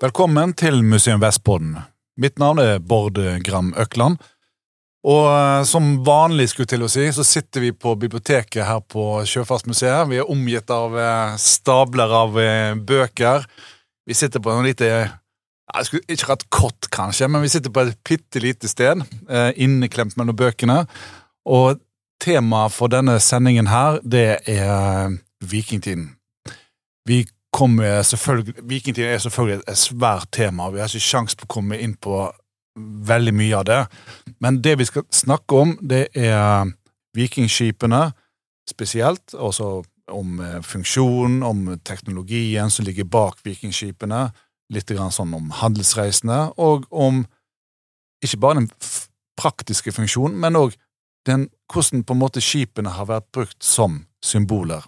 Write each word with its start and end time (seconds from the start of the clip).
Velkommen 0.00 0.54
til 0.56 0.78
Museum 0.80 1.20
Vestpodden. 1.20 1.74
Mitt 2.16 2.38
navn 2.40 2.56
er 2.62 2.78
Bård 2.80 3.18
Gram 3.44 3.74
Økland. 3.76 4.14
Og 5.04 5.26
eh, 5.28 5.64
som 5.68 5.90
vanlig 6.06 6.46
skulle 6.48 6.70
til 6.72 6.86
å 6.86 6.88
si, 6.88 7.02
så 7.12 7.20
sitter 7.20 7.66
vi 7.66 7.74
på 7.76 7.92
biblioteket 8.00 8.64
her 8.64 8.78
på 8.80 9.02
Sjøfartsmuseet. 9.28 10.08
Vi 10.08 10.22
er 10.22 10.30
omgitt 10.32 10.72
av 10.72 10.96
eh, 10.96 11.34
stabler 11.36 12.14
av 12.16 12.38
eh, 12.40 12.78
bøker. 12.80 13.44
Vi 14.08 14.16
sitter 14.16 14.40
på 14.40 14.54
en 14.54 14.64
lite 14.64 14.88
jeg 14.88 15.88
skulle 15.90 16.16
ikke 16.16 16.30
rett 16.30 16.46
kott, 16.48 16.88
kanskje, 16.96 17.28
men 17.28 17.44
vi 17.44 17.50
sitter 17.52 17.74
på 17.74 17.84
et 17.84 17.98
bitte 18.08 18.40
lite 18.42 18.70
sted, 18.72 19.04
inneklemt 19.54 20.16
mellom 20.18 20.34
bøkene. 20.34 20.78
Og 21.44 21.78
temaet 22.24 22.72
for 22.74 22.90
denne 22.90 23.18
sendingen 23.22 23.68
her, 23.70 24.00
det 24.00 24.40
er 24.48 25.12
vikingtiden. 25.52 26.08
Vi 27.06 27.20
kommer 27.52 28.02
selvfølgelig, 28.06 28.54
Vikingtiden 28.68 29.10
er 29.10 29.18
selvfølgelig 29.18 29.62
et 29.68 29.78
svært 29.78 30.28
tema, 30.32 30.70
vi 30.70 30.80
har 30.80 30.88
ikke 30.88 31.02
sjans 31.02 31.36
på 31.36 31.48
å 31.48 31.54
komme 31.58 31.78
inn 31.82 31.96
på 31.98 32.28
veldig 33.10 33.32
mye 33.34 33.56
av 33.58 33.64
det. 33.66 33.80
Men 34.40 34.60
det 34.62 34.76
vi 34.78 34.86
skal 34.88 35.06
snakke 35.12 35.56
om, 35.56 35.74
det 35.82 36.08
er 36.14 36.70
vikingskipene 37.16 38.10
spesielt. 38.70 39.34
Også 39.34 39.80
om 40.10 40.40
eh, 40.40 40.60
funksjonen, 40.62 41.42
om 41.42 41.78
teknologien 41.84 42.70
som 42.70 42.86
ligger 42.86 43.08
bak 43.10 43.42
vikingskipene. 43.46 44.28
Litt 44.70 44.92
sånn 44.94 45.34
om 45.34 45.50
handelsreisene, 45.58 46.52
og 46.62 46.84
om 46.94 47.24
ikke 48.22 48.38
bare 48.38 48.60
den 48.60 48.68
praktiske 49.40 49.90
funksjonen, 49.90 50.36
men 50.38 50.58
òg 50.58 50.76
hvordan 51.26 52.04
på 52.06 52.14
en 52.14 52.20
måte 52.20 52.42
skipene 52.42 52.92
har 52.94 53.08
vært 53.10 53.26
brukt 53.34 53.64
som 53.66 54.04
symboler. 54.24 54.86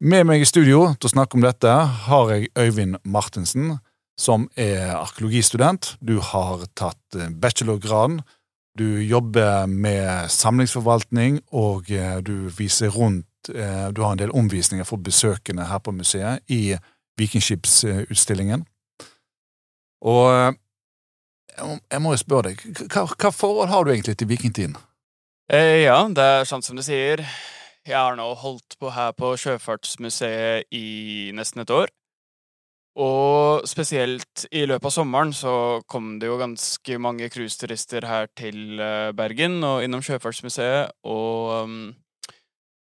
Med 0.00 0.24
meg 0.26 0.42
i 0.42 0.46
studio 0.48 0.88
til 0.98 1.06
å 1.06 1.12
snakke 1.12 1.38
om 1.38 1.44
dette 1.44 1.70
har 1.70 2.30
jeg 2.32 2.48
Øyvind 2.58 2.96
Martensen, 3.06 3.76
som 4.18 4.48
er 4.58 4.90
arkeologistudent. 4.96 5.92
Du 6.02 6.18
har 6.18 6.64
tatt 6.74 7.18
eh, 7.18 7.30
bachelorgraden. 7.30 8.18
Du 8.74 8.98
jobber 9.06 9.68
med 9.70 10.32
samlingsforvaltning, 10.34 11.38
og 11.54 11.92
eh, 11.94 12.18
du 12.26 12.50
viser 12.58 12.90
rundt 12.90 13.52
eh, 13.54 13.86
Du 13.94 14.02
har 14.02 14.12
en 14.12 14.18
del 14.18 14.34
omvisninger 14.34 14.84
for 14.84 14.98
besøkende 14.98 15.68
her 15.70 15.78
på 15.78 15.94
museet 15.94 16.42
i 16.50 16.74
Vikingskipsutstillingen. 17.18 18.66
Og 20.02 20.58
jeg 21.54 22.02
må 22.02 22.12
jo 22.12 22.18
spørre 22.18 22.50
deg, 22.50 22.62
hva, 22.90 23.06
hva 23.06 23.30
forhold 23.30 23.70
har 23.70 23.86
du 23.86 23.94
egentlig 23.94 24.18
til 24.18 24.28
vikingtiden? 24.28 24.74
Eh, 25.52 25.84
ja, 25.86 26.00
det 26.10 26.24
er 26.24 26.48
sant 26.48 26.66
som 26.66 26.74
du 26.76 26.82
sier. 26.82 27.22
Jeg 27.84 28.00
har 28.00 28.14
nå 28.16 28.30
holdt 28.40 28.78
på 28.80 28.88
her 28.94 29.10
på 29.12 29.34
Sjøfartsmuseet 29.36 30.72
i 30.72 31.30
nesten 31.36 31.60
et 31.60 31.72
år. 31.74 31.90
Og 32.96 33.66
spesielt 33.68 34.46
i 34.54 34.62
løpet 34.64 34.88
av 34.88 34.94
sommeren 34.94 35.34
så 35.36 35.82
kom 35.90 36.14
det 36.22 36.30
jo 36.30 36.38
ganske 36.40 36.96
mange 37.02 37.28
cruiseturister 37.34 38.06
her 38.08 38.30
til 38.38 38.80
eh, 38.80 39.10
Bergen 39.18 39.58
og 39.66 39.82
innom 39.84 40.00
Sjøfartsmuseet, 40.06 40.94
og 41.10 41.66
um, 41.66 41.76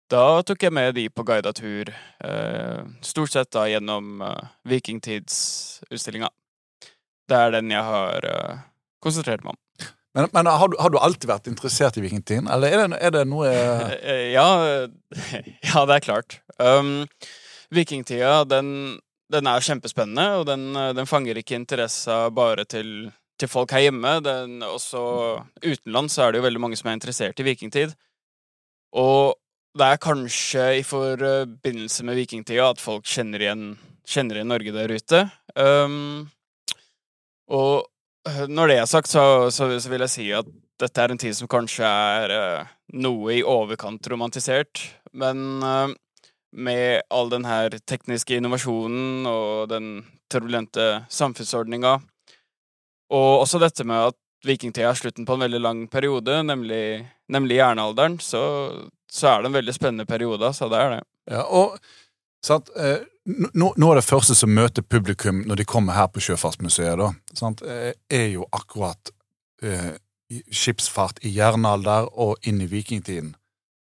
da 0.08 0.40
tok 0.46 0.62
jeg 0.62 0.72
med 0.72 0.94
de 0.96 1.08
på 1.10 1.26
guida 1.26 1.50
tur, 1.50 1.90
uh, 2.22 2.86
stort 3.02 3.34
sett 3.34 3.50
da 3.50 3.66
gjennom 3.66 4.22
uh, 4.22 4.54
vikingtidsutstillinga. 4.70 6.30
Det 7.26 7.40
er 7.42 7.56
den 7.58 7.74
jeg 7.74 7.82
har 7.82 8.30
uh, 8.30 8.64
konsentrert 9.02 9.42
meg 9.42 9.58
om. 9.58 9.65
Men, 10.16 10.30
men 10.32 10.48
har, 10.48 10.70
du, 10.72 10.76
har, 10.80 10.92
du, 10.92 10.96
alltid 10.96 11.28
vært 11.28 11.48
interessert 11.50 11.98
i 12.00 12.04
vikingtiden, 12.04 12.46
eller 12.48 12.72
er 12.72 12.86
det, 12.88 13.00
er 13.04 13.12
det 13.18 13.24
noe 13.28 13.50
ja, 14.32 14.46
ja, 15.68 15.82
det 15.84 15.98
er 15.98 16.06
klart. 16.06 16.38
Um, 16.56 17.04
vikingtida, 17.74 18.38
den 18.48 18.96
den 19.32 19.48
er 19.50 19.64
kjempespennende, 19.64 20.26
og 20.40 20.46
den, 20.46 20.68
eh, 20.76 20.92
den 20.94 21.08
fanger 21.08 21.38
ikke 21.38 21.58
interessa 21.58 22.26
bare 22.34 22.64
til, 22.68 23.10
til, 23.38 23.50
folk 23.50 23.74
her 23.74 23.86
hjemme. 23.88 24.18
Den, 24.24 24.60
også 24.62 25.00
utenlands 25.64 26.18
er 26.18 26.32
det 26.32 26.40
jo 26.40 26.46
veldig 26.46 26.62
mange 26.62 26.78
som 26.78 26.90
er 26.90 26.98
interessert 26.98 27.42
i 27.42 27.46
vikingtid. 27.46 27.96
Og 28.96 29.34
det 29.76 29.90
er 29.90 30.00
kanskje 30.00 30.68
i 30.78 30.86
forbindelse 30.86 32.06
med 32.06 32.16
vikingtida 32.22 32.70
at 32.70 32.80
folk 32.80 33.04
kjenner 33.10 33.42
igjen, 33.42 33.66
kjenner 34.08 34.38
igjen 34.38 34.52
Norge 34.54 34.72
der 34.72 34.94
ute. 34.94 35.26
Um, 35.58 36.30
og 37.52 37.90
når 38.48 38.72
det 38.72 38.78
er 38.80 38.88
sagt, 38.90 39.10
så, 39.10 39.50
så, 39.54 39.68
så, 39.80 39.90
vil 39.92 40.04
jeg 40.06 40.12
si 40.12 40.26
at 40.34 40.48
dette 40.80 41.02
er 41.02 41.12
en 41.12 41.20
tid 41.20 41.36
som 41.36 41.50
kanskje 41.50 41.86
er 41.86 42.34
uh, 42.34 42.74
noe 42.98 43.38
i 43.38 43.44
overkant 43.46 44.08
romantisert, 44.12 44.82
men 45.16 45.62
uh, 45.64 45.94
med 46.56 47.06
all 47.12 47.30
den 47.32 47.46
her 47.48 47.76
tekniske 47.84 48.36
innovasjonen 48.36 49.26
og 49.28 49.68
den 49.70 49.90
turbulente 50.32 51.06
samfunnsordninga. 51.12 51.98
Og 53.14 53.42
også 53.42 53.60
dette 53.62 53.86
med 53.86 54.10
at 54.10 54.18
vikingtida 54.46 54.90
er 54.90 54.98
slutten 54.98 55.26
på 55.26 55.36
en 55.36 55.44
veldig 55.46 55.60
lang 55.62 55.84
periode, 55.90 56.40
nemlig, 56.46 57.06
nemlig 57.32 57.60
jernalderen, 57.60 58.18
så, 58.22 58.42
så, 59.10 59.28
er 59.30 59.42
det 59.42 59.50
en 59.50 59.58
veldig 59.58 59.74
spennende 59.74 60.06
periode. 60.08 60.52
Så 60.54 60.70
det 60.72 60.80
er 60.80 60.96
det. 60.96 61.02
Ja, 61.30 61.44
og 61.44 61.76
sant, 62.44 62.70
eh, 62.78 63.04
Noe 63.26 63.88
av 63.90 63.96
det 63.98 64.06
første 64.06 64.36
som 64.38 64.52
møter 64.54 64.84
publikum 64.86 65.42
når 65.48 65.62
de 65.62 65.64
kommer 65.66 65.96
her 65.96 66.06
på 66.12 66.22
Sjøfartsmuseet, 66.22 67.00
da, 67.00 67.48
eh, 67.66 67.92
er 68.10 68.28
jo 68.30 68.46
akkurat 68.54 69.10
eh, 69.62 69.96
skipsfart 70.30 71.18
i 71.26 71.32
jernalder 71.34 72.06
og 72.12 72.36
inn 72.46 72.60
i 72.62 72.68
vikingtiden. 72.70 73.34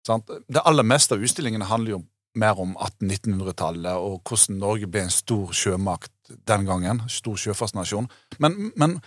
Sant? 0.07 0.31
Det 0.49 0.63
aller 0.65 0.87
meste 0.87 1.17
av 1.17 1.25
utstillingene 1.25 1.69
handler 1.69 1.97
jo 1.97 2.03
mer 2.37 2.61
om 2.61 2.77
1800-1900-tallet 2.77 3.97
og 3.97 4.21
hvordan 4.29 4.61
Norge 4.61 4.89
ble 4.89 5.07
en 5.07 5.13
stor 5.13 5.53
sjømakt 5.57 6.13
den 6.49 6.67
gangen. 6.69 7.03
Stor 7.09 7.37
sjøfartsnasjon. 7.41 8.09
Men, 8.39 8.73
men, 8.77 8.99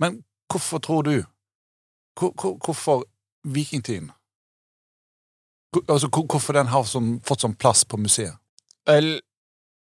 men 0.00 0.22
hvorfor 0.52 0.82
tror 0.84 1.02
du 1.08 1.16
hvor, 2.18 2.32
hvor, 2.34 2.56
Hvorfor 2.64 3.04
vikingtiden? 3.44 4.10
Altså, 5.88 6.08
hvorfor 6.08 6.56
den 6.56 6.72
har 6.72 6.84
sånn, 6.88 7.18
fått 7.24 7.44
sånn 7.44 7.54
plass 7.54 7.84
på 7.84 8.00
museet? 8.00 8.34
Vel, 8.88 9.20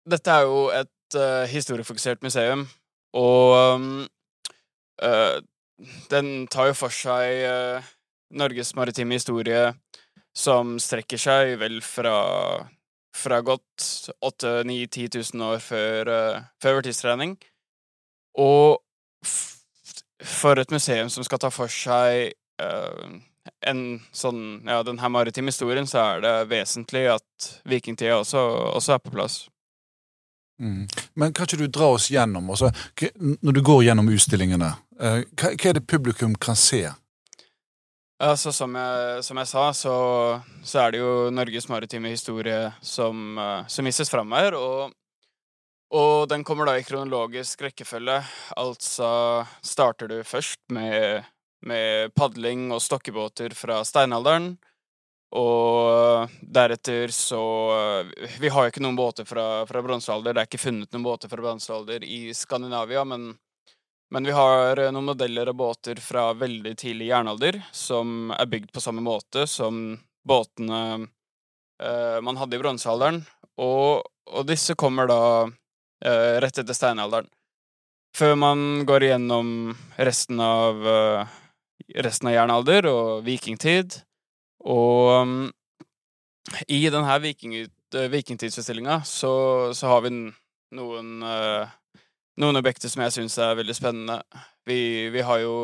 dette 0.07 0.31
er 0.33 0.47
jo 0.47 0.67
et 0.73 1.17
uh, 1.19 1.45
historiefokusert 1.49 2.23
museum, 2.25 2.65
og 3.17 3.75
um, 3.75 3.89
uh, 5.03 5.37
den 6.11 6.47
tar 6.51 6.71
jo 6.71 6.77
for 6.77 6.93
seg 6.93 7.43
uh, 7.47 7.91
Norges 8.37 8.73
maritime 8.75 9.19
historie, 9.19 9.71
som 10.37 10.77
strekker 10.81 11.21
seg 11.21 11.55
vel 11.61 11.79
fra 11.85 12.17
fra 13.17 13.39
godt 13.41 14.11
8000-10 14.21 15.07
000 15.33 15.41
år 15.41 15.61
før, 15.63 16.09
før 16.61 16.75
vår 16.77 16.83
tidsregning. 16.85 17.31
Og 18.37 18.77
for 19.25 20.61
et 20.61 20.69
museum 20.69 21.09
som 21.09 21.25
skal 21.25 21.41
ta 21.41 21.49
for 21.49 21.65
seg 21.73 22.35
en 23.65 23.81
sånn 24.13 24.43
Ja, 24.69 24.83
den 24.85 25.01
her 25.01 25.09
maritime 25.09 25.49
historien, 25.49 25.89
så 25.89 26.03
er 26.03 26.21
det 26.27 26.35
vesentlig 26.51 27.07
at 27.15 27.49
vikingtida 27.65 28.19
også, 28.21 28.43
også 28.77 28.93
er 28.99 29.01
på 29.01 29.15
plass. 29.17 29.47
Mm. 30.59 30.87
Men 31.13 31.33
kan 31.33 31.45
ikke 31.45 31.59
du 31.61 31.67
dra 31.69 31.91
oss 31.93 32.09
gjennom, 32.11 32.49
altså, 32.49 32.71
når 33.45 33.57
du 33.57 33.61
går 33.65 33.83
gjennom 33.87 34.09
utstillingene, 34.13 34.71
uh, 35.01 35.19
hva, 35.37 35.51
er 35.53 35.77
det 35.77 35.85
publikum 35.89 36.35
kan 36.35 36.57
se? 36.57 36.87
Altså, 38.17 38.49
som 38.55 38.73
jeg, 38.73 39.23
som 39.23 39.37
jeg 39.37 39.49
sa, 39.51 39.65
så, 39.77 39.95
så, 40.65 40.79
er 40.81 40.95
det 40.95 41.01
jo 41.03 41.11
Norges 41.29 41.67
maritime 41.69 42.09
historie 42.09 42.71
som, 42.81 43.37
uh, 43.37 43.67
som 43.69 43.85
vises 43.85 44.09
fram 44.09 44.33
her. 44.33 44.57
Og, 44.57 44.95
og, 45.93 46.25
den 46.31 46.45
kommer 46.47 46.65
da 46.65 46.79
i 46.79 46.85
kronologisk 46.85 47.61
rekkefølge. 47.67 48.17
Altså 48.57 49.09
starter 49.61 50.09
du 50.09 50.17
først 50.25 50.63
med, 50.73 51.29
med 51.61 52.15
padling 52.17 52.71
og 52.73 52.81
stokkebåter 52.81 53.53
fra 53.53 53.83
steinalderen. 53.85 54.55
Og 55.35 56.31
deretter 56.39 57.11
så 57.11 57.41
Vi 58.39 58.47
har 58.47 58.63
jo 58.63 58.71
ikke 58.71 58.83
noen 58.85 58.95
båter 58.95 59.25
fra, 59.27 59.65
fra 59.67 59.81
bronsealder. 59.83 60.33
Det 60.33 60.43
er 60.43 60.47
ikke 60.47 60.61
funnet 60.61 60.93
noen 60.95 61.03
båter 61.03 61.31
fra 61.31 61.41
bronsealder 61.41 62.05
i 62.07 62.29
Skandinavia, 62.37 63.03
men 63.03 63.33
men 64.09 64.23
vi 64.23 64.31
har 64.31 64.79
eh, 64.79 64.91
noen 64.91 65.09
modeller 65.09 65.49
av 65.51 65.57
båter 65.59 65.99
fra 65.99 66.29
veldig 66.33 66.77
tidlig 66.79 67.09
jernalder 67.09 67.59
som 67.75 68.31
er 68.31 68.47
bygd 68.47 68.71
på 68.71 68.83
samme 68.83 69.03
måte 69.03 69.43
som 69.51 69.97
båtene 70.27 71.07
eh, 71.83 72.19
man 72.23 72.39
hadde 72.39 72.55
i 72.55 72.61
bronsealderen. 72.61 73.23
Og, 73.57 74.05
og, 74.31 74.45
disse 74.47 74.77
kommer 74.79 75.09
da 75.09 75.21
eh, 75.43 76.37
rett 76.43 76.61
etter 76.61 76.77
steinalderen. 76.77 77.27
Før 78.17 78.37
man 78.39 78.85
går 78.87 79.09
igjennom 79.09 79.49
resten 79.99 80.39
av, 80.41 80.87
eh, 80.87 81.35
resten 81.99 82.31
av 82.31 82.37
jernalder 82.37 82.87
og 82.89 83.25
vikingtid. 83.27 83.99
Og 84.65 85.11
um, 85.21 85.51
i 86.67 86.79
denne 86.89 87.19
viking, 87.21 87.55
eh, 87.61 88.09
vikingtidsutstillinga 88.11 89.01
så, 89.05 89.33
så, 89.75 89.91
har 89.91 90.01
vi 90.07 90.13
noen 90.77 91.11
uh, 91.23 91.67
noen 92.41 92.59
objekter 92.59 92.91
som 92.91 93.03
jeg 93.05 93.15
syns 93.15 93.37
er 93.41 93.57
veldig 93.57 93.75
spennende. 93.75 94.17
Vi, 94.67 95.09
vi, 95.13 95.23
har 95.25 95.41
jo 95.41 95.55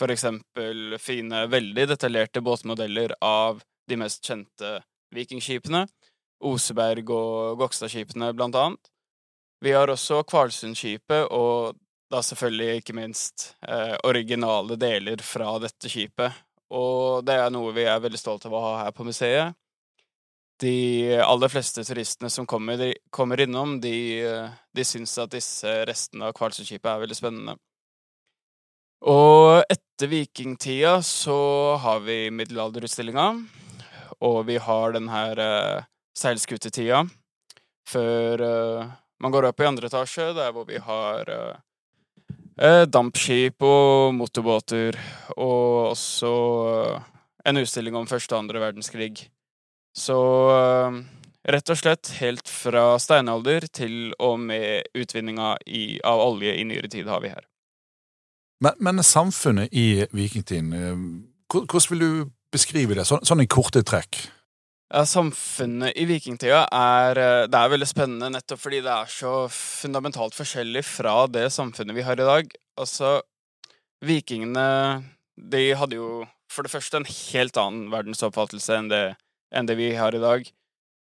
for 0.00 0.12
eksempel 0.12 0.96
fine, 1.00 1.44
veldig 1.52 1.88
detaljerte 1.92 2.42
båtmodeller 2.44 3.14
av 3.24 3.60
de 3.88 3.98
mest 4.00 4.24
kjente 4.24 4.78
vikingskipene. 5.14 5.84
Oseberg- 6.46 7.12
og 7.12 7.60
Gokstadskipene, 7.60 8.32
blant 8.32 8.56
annet. 8.56 8.90
Vi 9.60 9.74
har 9.76 9.92
også 9.92 10.22
Kvalsundskipet, 10.24 11.26
og 11.36 11.76
da 12.10 12.22
selvfølgelig 12.24 12.80
ikke 12.80 12.96
minst 12.96 13.50
eh, 13.68 13.92
originale 14.08 14.78
deler 14.80 15.20
fra 15.22 15.52
dette 15.60 15.90
skipet. 15.92 16.32
Og 16.70 17.24
det 17.26 17.34
er 17.34 17.50
noe 17.50 17.72
vi 17.74 17.86
er 17.88 18.02
veldig 18.02 18.20
stolt 18.20 18.46
av 18.46 18.54
å 18.54 18.62
ha 18.62 18.76
her 18.84 18.94
på 18.94 19.06
museet. 19.06 19.56
De 20.60 21.16
aller 21.24 21.48
fleste 21.48 21.82
turistene 21.88 22.28
som 22.30 22.46
kommer, 22.46 22.76
de, 22.76 22.92
kommer 23.10 23.40
innom, 23.40 23.78
de, 23.80 24.20
de 24.76 24.84
syns 24.84 25.16
at 25.18 25.32
disse 25.32 25.72
restene 25.88 26.28
av 26.28 26.36
Kvalsundskipet 26.36 26.90
er 26.92 27.02
veldig 27.06 27.16
spennende. 27.16 27.56
Og 29.08 29.62
etter 29.72 30.10
vikingtida 30.12 30.98
så 31.04 31.38
har 31.80 32.02
vi 32.04 32.26
middelalderutstillinga, 32.36 33.30
og 34.20 34.42
vi 34.50 34.58
har 34.60 34.92
den 34.92 35.08
her 35.08 35.40
uh, 35.40 35.86
seilskutetida 36.12 37.06
før 37.88 38.44
uh, 38.44 38.90
man 39.20 39.32
går 39.32 39.48
opp 39.48 39.62
i 39.64 39.68
andre 39.70 39.88
etasje, 39.88 40.34
der 40.36 40.52
hvor 40.52 40.68
vi 40.68 40.76
har 40.84 41.32
uh, 41.32 41.56
dampskip 42.60 43.62
og 43.64 44.14
motorbåter, 44.16 44.98
og 45.36 45.94
også 45.94 46.32
eh, 46.70 47.06
en 47.48 47.60
utstilling 47.62 47.96
om 47.96 48.08
første 48.08 48.36
og 48.36 48.44
andre 48.44 48.60
verdenskrig. 48.60 49.14
Så 49.96 50.18
eh, 50.52 50.98
rett 51.54 51.72
og 51.72 51.80
slett 51.80 52.12
helt 52.18 52.50
fra 52.52 52.98
steinalder 53.00 53.64
til 53.72 54.12
og 54.18 54.36
med 54.44 54.90
utvinninga 54.92 55.54
av 56.04 56.24
olje 56.26 56.52
i 56.58 56.66
nyere 56.68 56.90
tid 56.92 57.08
har 57.08 57.24
vi 57.24 57.32
her. 57.32 57.46
Men, 58.60 58.76
men 58.76 59.00
samfunnet 59.02 59.72
i 59.72 60.04
vikingtiden, 60.12 60.74
hvordan 61.48 61.88
vil 61.94 62.04
du 62.04 62.12
beskrive 62.52 62.98
det, 62.98 63.06
sånn, 63.08 63.24
sånn 63.24 63.40
i 63.40 63.48
korte 63.48 63.80
trekk? 63.86 64.20
Ja, 64.90 65.04
Samfunnet 65.06 65.94
i 65.94 66.04
vikingtida 66.04 66.64
er, 66.74 67.18
eh, 67.18 67.46
det 67.46 67.58
er 67.58 67.70
veldig 67.70 67.86
spennende 67.86 68.30
nettopp 68.34 68.58
fordi 68.58 68.80
det 68.82 68.90
er 68.90 69.06
så 69.06 69.46
fundamentalt 69.54 70.34
forskjellig 70.34 70.82
fra 70.82 71.28
det 71.30 71.46
samfunnet 71.54 71.94
vi 71.94 72.02
har 72.02 72.18
i 72.18 72.26
dag. 72.26 72.50
Altså, 72.80 73.20
vikingene 74.02 75.04
de 75.38 75.62
hadde 75.78 75.94
jo 76.00 76.26
for 76.50 76.66
det 76.66 76.72
første 76.72 76.98
en 76.98 77.06
helt 77.06 77.60
annen 77.60 77.86
verdensoppfattelse 77.92 78.80
enn 78.80 78.90
det, 78.90 79.04
enn 79.54 79.70
det 79.70 79.78
vi 79.78 79.92
har 79.94 80.14
i 80.14 80.22
dag. 80.22 80.50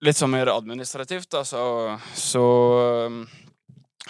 Litt 0.04 0.16
sånn 0.16 0.32
mer 0.32 0.48
administrativt, 0.52 1.34
altså 1.36 1.98
så, 2.16 2.46
så 2.46 3.46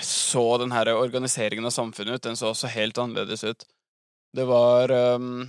så 0.00 0.58
den 0.58 0.72
her 0.72 0.92
organiseringen 0.94 1.66
av 1.66 1.74
samfunnet 1.74 2.14
ut. 2.14 2.22
Den 2.22 2.36
så 2.36 2.50
også 2.52 2.69
helt 2.69 2.98
annerledes 2.98 3.44
ut. 3.44 3.64
Det 4.36 4.44
var 4.44 4.92
um, 4.92 5.48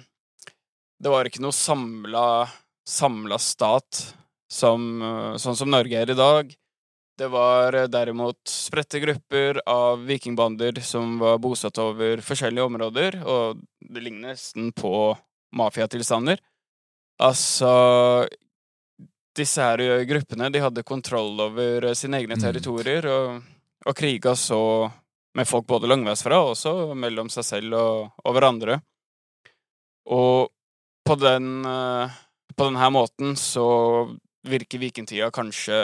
Det 0.97 1.11
var 1.11 1.27
ikke 1.27 1.43
noe 1.43 1.53
samla 1.53 2.47
samla 2.87 3.37
stat 3.37 4.15
som, 4.47 5.01
eh, 5.01 5.35
sånn 5.35 5.55
som 5.55 5.69
Norge 5.71 6.01
er 6.01 6.11
i 6.11 6.17
dag. 6.17 6.55
Det 7.17 7.27
var 7.27 7.75
eh, 7.75 7.87
derimot 7.91 8.39
spredte 8.47 9.01
grupper 9.03 9.61
av 9.67 10.05
vikingbander 10.07 10.79
som 10.81 11.17
var 11.19 11.41
bosatt 11.43 11.77
over 11.83 12.23
forskjellige 12.23 12.67
områder, 12.69 13.19
og 13.27 13.59
det 13.81 14.03
ligner 14.05 14.31
nesten 14.31 14.71
på 14.71 15.17
mafiatilstander. 15.55 16.39
Altså 17.19 18.27
Disse 19.37 19.61
her 19.61 20.01
gruppene 20.09 20.47
de 20.49 20.61
hadde 20.63 20.81
kontroll 20.81 21.35
over 21.43 21.91
sine 21.93 22.17
egne 22.17 22.39
mm. 22.39 22.41
territorier, 22.41 23.05
og, 23.05 23.43
og 23.85 23.93
kriga 23.93 24.31
så 24.33 24.89
med 25.37 25.45
folk 25.45 25.67
både 25.69 25.89
langveisfra 25.91 26.39
og 26.41 26.55
også 26.55 26.95
mellom 26.97 27.29
seg 27.29 27.45
selv 27.45 27.75
og, 27.77 28.15
og 28.23 28.33
hverandre. 28.33 28.79
Og 30.09 30.49
på 31.05 31.17
den 31.21 31.61
på 32.57 32.67
denne 32.67 32.89
måten 32.93 33.35
så 33.39 33.67
virker 34.47 34.81
vikingtida 34.81 35.29
kanskje 35.33 35.77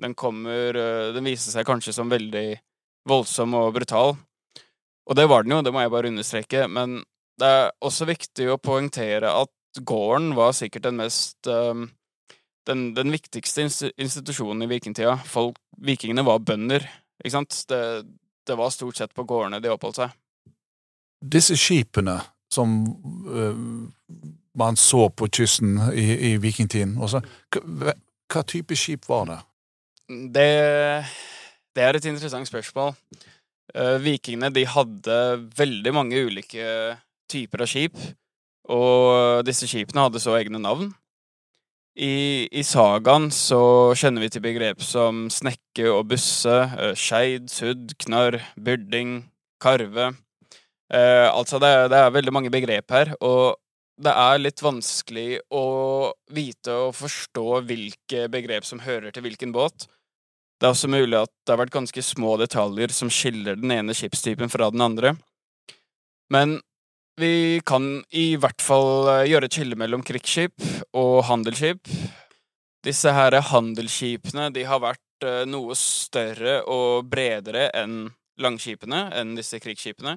Den 0.00 0.14
kommer 0.14 0.76
eh, 0.76 1.12
Den 1.14 1.26
viser 1.26 1.52
seg 1.52 1.66
kanskje 1.68 1.92
som 1.96 2.10
veldig 2.10 2.60
voldsom 3.08 3.54
og 3.56 3.72
brutal. 3.74 4.14
Og 5.08 5.16
det 5.16 5.24
var 5.26 5.42
den 5.42 5.56
jo, 5.56 5.62
det 5.64 5.72
må 5.74 5.80
jeg 5.82 5.90
bare 5.90 6.10
understreke, 6.12 6.66
men 6.68 7.00
det 7.40 7.48
er 7.48 7.70
også 7.80 8.06
viktig 8.06 8.46
å 8.52 8.60
poengtere 8.60 9.32
at 9.32 9.80
gården 9.80 10.34
var 10.36 10.52
sikkert 10.54 10.84
den 10.84 10.98
mest 11.00 11.48
um, 11.48 11.86
den, 12.68 12.90
den, 12.94 13.10
viktigste 13.10 13.64
institusjonen 13.64 14.66
i 14.66 14.70
vikingtida. 14.70 15.16
Folk, 15.26 15.56
vikingene 15.80 16.22
var 16.28 16.44
bønder, 16.44 16.84
ikke 17.24 17.34
sant? 17.38 17.56
Det, 17.72 17.80
det, 18.46 18.58
var 18.60 18.70
stort 18.74 19.00
sett 19.00 19.16
på 19.16 19.24
gårdene 19.26 19.62
de 19.64 19.72
oppholdt 19.72 20.02
seg. 20.02 20.14
Disse 21.20 21.56
skipene 21.58 22.18
som 22.52 22.76
uh, 23.26 23.64
man 24.60 24.78
så 24.78 25.08
på 25.08 25.28
kysten 25.32 25.76
i, 25.94 26.06
i 26.30 26.36
vikingtiden. 26.42 26.96
Også, 27.02 27.22
hva, 27.56 27.94
hva, 28.30 28.44
type 28.46 28.76
skip 28.78 29.08
var 29.10 29.26
det? 29.30 29.40
det? 30.36 30.46
det? 31.74 31.84
er 31.84 31.98
et 31.98 32.08
interessant 32.10 32.48
spørsmål. 32.48 32.94
Uh, 33.70 33.98
vikingene 34.02 34.50
de 34.54 34.66
hadde 34.66 35.18
veldig 35.58 35.92
mange 35.94 36.22
ulike 36.26 36.64
typer 37.30 37.62
av 37.62 37.70
skip, 37.70 38.00
og 38.70 39.44
disse 39.46 39.68
skipene 39.70 40.08
hadde 40.08 40.22
så 40.22 40.34
egne 40.38 40.58
navn. 40.62 40.90
I, 42.00 42.46
I, 42.54 42.62
sagaen 42.64 43.28
så 43.34 43.60
kjenner 43.98 44.24
vi 44.24 44.30
til 44.32 44.42
begrep 44.42 44.82
som 44.82 45.26
snekke 45.32 45.90
og 45.90 46.08
busse, 46.12 46.56
uh, 46.74 46.92
skeid, 46.98 47.50
sudd, 47.52 47.94
knarr, 48.02 48.40
byrding, 48.58 49.22
karve. 49.62 50.12
Eh, 50.90 51.28
altså, 51.30 51.60
det, 51.62 51.70
det, 51.92 51.98
er 51.98 52.14
veldig 52.14 52.32
mange 52.34 52.50
begrep 52.50 52.90
her, 52.90 53.12
og 53.22 53.59
det 54.00 54.12
er 54.16 54.40
litt 54.40 54.62
vanskelig 54.64 55.40
å 55.52 55.64
vite 56.32 56.76
og 56.86 56.94
forstå 56.96 57.46
hvilke 57.68 58.28
begrep 58.32 58.64
som 58.64 58.80
hører 58.84 59.12
til 59.12 59.26
hvilken 59.26 59.52
båt. 59.52 59.86
Det 60.60 60.68
er 60.68 60.74
også 60.74 60.90
mulig 60.92 61.18
at 61.18 61.32
det 61.44 61.54
har 61.54 61.60
vært 61.62 61.74
ganske 61.74 62.04
små 62.04 62.36
detaljer 62.40 62.92
som 62.92 63.12
skiller 63.12 63.58
den 63.60 63.72
ene 63.74 63.96
skipstypen 63.96 64.52
fra 64.52 64.70
den 64.72 64.84
andre. 64.84 65.14
Men 66.32 66.58
vi 67.20 67.60
kan 67.66 68.02
i 68.16 68.36
hvert 68.40 68.62
fall 68.64 69.08
eh, 69.12 69.26
gjøre 69.28 69.48
et 69.48 69.56
skille 69.56 69.76
mellom 69.76 70.04
krigsskip 70.06 70.54
og 70.96 71.24
handelsskip. 71.28 71.88
Disse 72.86 73.12
her 73.12 73.36
handelsskipene 73.50 74.48
de 74.54 74.64
har 74.68 74.80
vært 74.80 75.26
eh, 75.26 75.42
noe 75.48 75.76
større 75.76 76.60
og 76.70 77.10
bredere 77.12 77.68
enn 77.76 78.06
langskipene, 78.40 79.10
enn 79.20 79.34
disse 79.36 79.60
krigsskipene. 79.60 80.16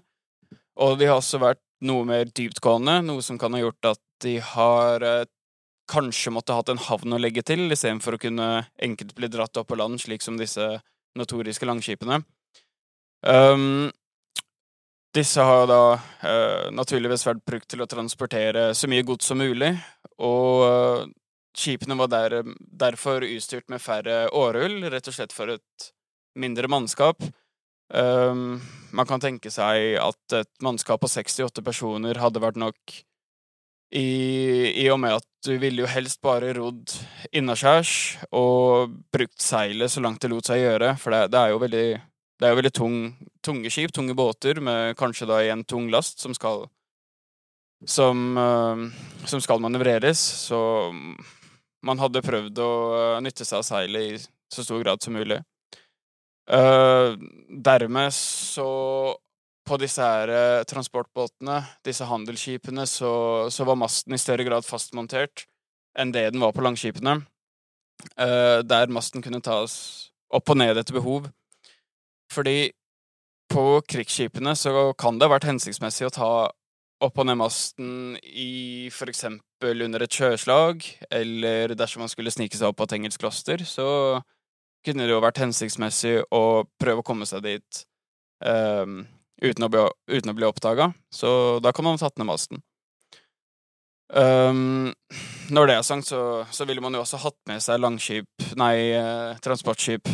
Og 0.83 0.95
de 0.99 1.09
har 1.09 1.19
også 1.19 1.41
vært 1.43 1.63
noe 1.83 2.05
mer 2.07 2.29
dyptgående, 2.31 3.01
noe 3.05 3.23
som 3.25 3.39
kan 3.39 3.53
ha 3.55 3.61
gjort 3.63 3.93
at 3.93 4.01
de 4.23 4.37
har 4.53 5.03
eh, 5.03 5.25
kanskje 5.91 6.31
måtte 6.33 6.55
hatt 6.55 6.71
en 6.71 6.81
havn 6.81 7.15
å 7.15 7.19
legge 7.21 7.43
til, 7.45 7.65
istedenfor 7.71 8.15
å 8.15 8.21
kunne 8.21 8.49
enkelt 8.81 9.13
bli 9.17 9.29
dratt 9.31 9.57
opp 9.59 9.69
på 9.71 9.79
land, 9.79 9.99
slik 10.01 10.23
som 10.23 10.39
disse 10.39 10.77
notoriske 11.19 11.67
langskipene. 11.67 12.21
Um, 13.23 13.91
disse 15.15 15.43
har 15.45 15.67
da 15.69 15.81
uh, 15.95 16.71
naturligvis 16.73 17.25
vært 17.27 17.43
brukt 17.45 17.69
til 17.71 17.83
å 17.83 17.89
transportere 17.89 18.71
så 18.75 18.89
mye 18.89 19.05
gods 19.07 19.29
som 19.29 19.39
mulig, 19.43 19.75
og 20.23 20.63
uh, 20.65 21.03
skipene 21.53 21.99
var 21.99 22.09
der, 22.11 22.39
derfor 22.57 23.27
utstyrt 23.27 23.69
med 23.69 23.83
færre 23.83 24.25
århull, 24.33 24.81
rett 24.89 25.11
og 25.11 25.15
slett 25.15 25.35
for 25.35 25.53
et 25.53 25.91
mindre 26.39 26.71
mannskap. 26.71 27.21
Um, 27.89 28.61
man 28.95 29.09
kan 29.09 29.21
tenke 29.21 29.51
seg 29.53 29.97
at 30.01 30.37
et 30.37 30.49
mannskap 30.63 31.01
på 31.03 31.09
68 31.11 31.63
personer 31.65 32.21
hadde 32.21 32.41
vært 32.41 32.59
nok 32.61 32.95
i, 33.93 34.73
i 34.81 34.87
og 34.89 34.97
med 35.03 35.19
at 35.19 35.27
du 35.45 35.53
ville 35.61 35.83
jo 35.83 35.89
helst 35.89 36.21
bare 36.23 36.53
rodd 36.57 36.95
innaskjærs 37.35 37.91
og 38.33 38.95
brukt 39.13 39.43
seilet 39.43 39.91
så 39.91 40.01
langt 40.01 40.23
det 40.23 40.31
lot 40.31 40.49
seg 40.49 40.63
gjøre, 40.63 40.95
for 40.97 41.13
det, 41.13 41.27
det 41.33 41.41
er 41.41 41.53
jo 41.53 41.59
veldig, 41.61 41.87
er 42.41 42.53
jo 42.53 42.59
veldig 42.61 42.73
tung, 42.73 42.97
tunge 43.45 43.73
skip, 43.73 43.93
tunge 43.93 44.15
båter, 44.17 44.61
med 44.63 44.97
kanskje 44.97 45.29
da 45.29 45.43
en 45.53 45.65
tung 45.67 45.91
last 45.93 46.23
som 46.23 46.33
skal 46.33 46.65
som, 47.85 48.37
uh, 48.39 49.27
som 49.27 49.41
skal 49.43 49.61
manøvreres, 49.61 50.19
så 50.47 50.91
man 51.83 51.99
hadde 51.99 52.23
prøvd 52.23 52.61
å 52.63 52.73
nytte 53.23 53.45
seg 53.45 53.59
av 53.59 53.67
seilet 53.67 54.05
i 54.07 54.21
så 54.53 54.63
stor 54.63 54.79
grad 54.83 55.03
som 55.03 55.17
mulig. 55.17 55.41
Uh, 56.51 57.15
dermed 57.47 58.11
så 58.11 59.15
På 59.63 59.77
disse 59.79 60.03
her 60.03 60.27
uh, 60.27 60.63
transportbåtene, 60.67 61.61
disse 61.87 62.03
handelsskipene, 62.03 62.83
så, 62.83 63.47
så, 63.47 63.63
var 63.63 63.79
masten 63.79 64.11
i 64.11 64.19
større 64.19 64.43
grad 64.43 64.65
fastmontert 64.67 65.45
enn 65.95 66.11
det 66.11 66.25
den 66.33 66.43
var 66.43 66.51
på 66.51 66.65
langskipene. 66.65 67.21
Uh, 68.19 68.59
der 68.67 68.91
masten 68.91 69.23
kunne 69.23 69.39
tas 69.39 70.11
opp 70.27 70.51
og 70.51 70.59
ned 70.59 70.75
etter 70.75 70.97
behov. 70.97 71.29
Fordi 72.33 72.73
på 73.53 73.63
krigsskipene 73.87 74.51
så 74.59 74.91
kan 74.99 75.15
det 75.15 75.29
ha 75.29 75.35
vært 75.37 75.47
hensiktsmessig 75.47 76.09
å 76.09 76.13
ta 76.13 76.29
opp 77.03 77.19
og 77.19 77.27
ned 77.27 77.39
masten 77.39 78.17
i 78.23 78.89
for 78.91 79.11
eksempel 79.11 79.85
under 79.85 80.03
et 80.03 80.15
sjøslag, 80.15 80.83
eller 81.11 81.75
dersom 81.77 82.03
man 82.03 82.11
skulle 82.11 82.33
snike 82.33 82.57
seg 82.57 82.71
opp 82.71 82.79
på 82.79 82.87
et 82.87 82.97
engelsk 82.99 83.23
kloster, 83.23 83.63
så 83.67 84.19
kunne 84.85 85.07
det 85.07 85.13
jo 85.15 85.23
vært 85.23 85.41
hensiktsmessig 85.41 86.19
å 86.33 86.63
prøve 86.81 87.03
å 87.03 87.07
komme 87.07 87.27
seg 87.29 87.45
dit 87.45 87.83
um, 88.45 89.01
uten 89.43 89.65
å 89.65 89.71
bli, 89.71 89.87
uten 90.11 90.35
bli 90.37 90.47
oppdaga. 90.47 90.91
Så 91.13 91.59
da 91.63 91.73
kan 91.73 91.87
man 91.87 91.97
ha 91.97 92.05
tatt 92.05 92.19
ned 92.19 92.29
masten. 92.29 92.61
Um, 94.13 94.93
når 95.49 95.69
det 95.69 95.75
er 95.75 95.85
sagt, 95.87 96.11
så, 96.11 96.21
så 96.53 96.67
ville 96.69 96.83
man 96.83 96.93
jo 96.93 97.01
også 97.01 97.21
hatt 97.23 97.39
med 97.49 97.63
seg 97.63 97.81
langskip, 97.81 98.29
nei, 98.59 98.93
eh, 98.93 99.39
transportskip 99.43 100.09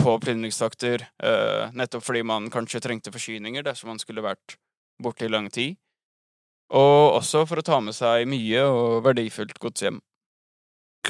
på 0.00 0.14
plyndringstakter, 0.22 1.04
eh, 1.22 1.72
nettopp 1.76 2.06
fordi 2.06 2.22
man 2.26 2.48
kanskje 2.52 2.80
trengte 2.82 3.12
forsyninger 3.12 3.66
dersom 3.66 3.92
man 3.92 4.00
skulle 4.00 4.24
vært 4.24 4.56
borte 5.02 5.26
i 5.26 5.32
lang 5.32 5.50
tid. 5.52 5.76
Og 6.72 7.18
også 7.18 7.44
for 7.48 7.60
å 7.60 7.66
ta 7.66 7.80
med 7.84 7.94
seg 7.96 8.24
mye 8.30 8.64
og 8.64 9.02
verdifullt 9.04 9.60
gods 9.60 9.84
hjem. 9.84 10.00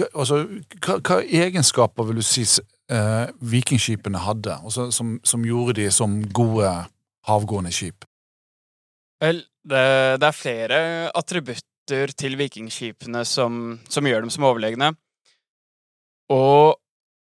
Altså, 0.01 0.47
hva, 0.81 0.97
hva 1.05 1.19
egenskaper 1.21 2.07
vil 2.09 2.23
du 2.23 2.25
si 2.25 2.47
eh, 2.49 3.33
vikingskipene 3.45 4.23
hadde, 4.25 4.57
altså, 4.65 4.89
som, 4.95 5.19
som, 5.25 5.45
gjorde 5.45 5.77
de 5.83 5.91
som 5.93 6.15
gode 6.33 6.71
havgående 7.29 7.73
skip? 7.75 8.07
Vel, 9.23 9.43
det, 9.69 9.85
det 10.23 10.29
er 10.29 10.37
flere 10.37 10.79
attributter 11.15 12.15
til 12.17 12.39
vikingskipene 12.41 13.25
som, 13.29 13.81
som 13.91 14.09
gjør 14.09 14.25
dem 14.25 14.33
som 14.33 14.47
overlegne. 14.49 14.95
Og 16.33 16.79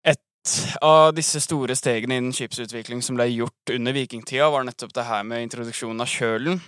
et 0.09 0.55
av 0.81 1.11
disse 1.17 1.43
store 1.45 1.77
stegene 1.77 2.17
innen 2.21 2.35
skipsutvikling 2.35 3.03
som 3.05 3.19
ble 3.19 3.29
gjort 3.35 3.75
under 3.75 3.97
vikingtida, 3.97 4.49
var 4.51 4.65
nettopp 4.65 4.95
det 4.97 5.05
her 5.11 5.27
med 5.29 5.45
introduksjonen 5.45 6.01
av 6.01 6.09
kjølen. 6.09 6.63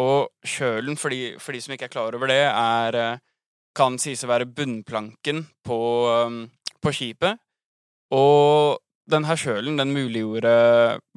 Og 0.00 0.32
kjølen, 0.48 0.96
for 0.96 1.12
de, 1.12 1.34
for 1.42 1.52
de 1.52 1.60
som 1.60 1.76
ikke 1.76 1.90
er 1.90 1.92
klar 1.92 2.16
over 2.16 2.32
det, 2.32 2.40
er 2.48 2.96
eh, 2.96 3.20
kan 3.76 3.98
sies 4.00 4.24
å 4.24 4.30
være 4.30 4.48
bunnplanken 4.52 5.44
på, 5.66 5.80
um, 6.26 6.44
på 6.82 6.92
skipet. 6.94 7.40
Og 8.12 8.78
denne 9.10 9.34
kjølen 9.36 9.80
den 9.80 9.92
muliggjorde 9.94 10.52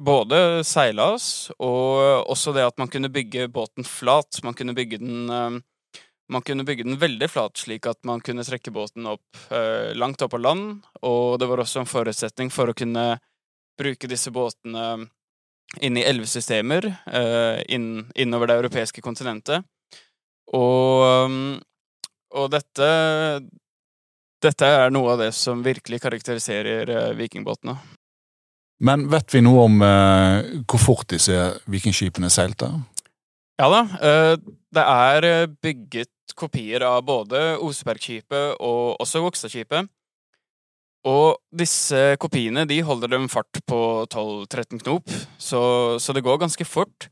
både 0.02 0.64
seilas 0.66 1.52
og 1.56 2.26
også 2.26 2.54
det 2.56 2.64
at 2.66 2.78
man 2.80 2.90
kunne 2.90 3.12
bygge 3.12 3.46
båten 3.52 3.86
flat. 3.86 4.40
Man 4.44 4.56
kunne 4.58 4.74
bygge 4.76 5.00
den 5.02 5.30
um, 5.30 5.60
kunne 6.44 6.66
bygge 6.66 6.84
den 6.88 6.98
veldig 6.98 7.28
flat, 7.30 7.56
slik 7.60 7.86
at 7.86 8.00
man 8.08 8.20
kunne 8.24 8.44
trekke 8.44 8.72
båten 8.74 9.06
opp 9.06 9.52
eh, 9.54 9.94
langt 9.94 10.22
opp 10.22 10.32
på 10.34 10.40
land, 10.42 10.82
og 11.06 11.38
det 11.38 11.46
var 11.46 11.62
også 11.62 11.84
en 11.84 11.86
forutsetning 11.86 12.50
for 12.50 12.66
å 12.66 12.74
kunne 12.74 13.20
bruke 13.78 14.10
disse 14.10 14.32
båtene 14.34 15.06
inn 15.84 15.96
i 15.98 16.04
elvesystemer 16.06 16.88
eh, 16.88 17.62
inn, 17.74 18.06
innover 18.14 18.50
det 18.50 18.58
europeiske 18.58 19.04
kontinentet. 19.04 19.62
Og, 20.54 21.62
og 22.36 22.50
dette 22.54 22.90
Dette 24.44 24.68
er 24.68 24.90
noe 24.92 25.14
av 25.14 25.22
det 25.24 25.30
som 25.32 25.62
virkelig 25.64 25.98
karakteriserer 26.04 26.90
eh, 26.92 27.14
vikingbåtene. 27.16 27.72
Men 28.84 29.06
vet 29.08 29.32
vi 29.32 29.40
noe 29.40 29.64
om 29.64 29.80
eh, 29.82 30.50
hvor 30.68 30.82
fort 30.82 31.08
disse 31.14 31.32
vikingskipene 31.72 32.28
seilte? 32.30 32.68
Ja 33.56 33.70
da. 33.72 33.82
Eh, 33.96 34.34
det 34.76 34.84
er 34.84 35.28
eh, 35.30 35.48
bygget 35.48 36.36
kopier 36.36 36.84
av 36.84 37.00
både 37.08 37.56
Osebergskipet 37.64 38.60
og 38.60 39.00
også 39.00 39.22
Vokstadskipet. 39.24 39.88
Og 41.06 41.38
disse 41.54 42.16
kopiene 42.20 42.66
de 42.68 42.80
holder 42.84 43.14
dem 43.14 43.28
fart 43.30 43.60
på 43.70 43.80
12-13 44.10 44.82
knop, 44.82 45.12
så, 45.38 45.60
så, 46.02 46.12
det 46.12 46.24
går 46.26 46.40
ganske 46.42 46.66
fort. 46.66 47.06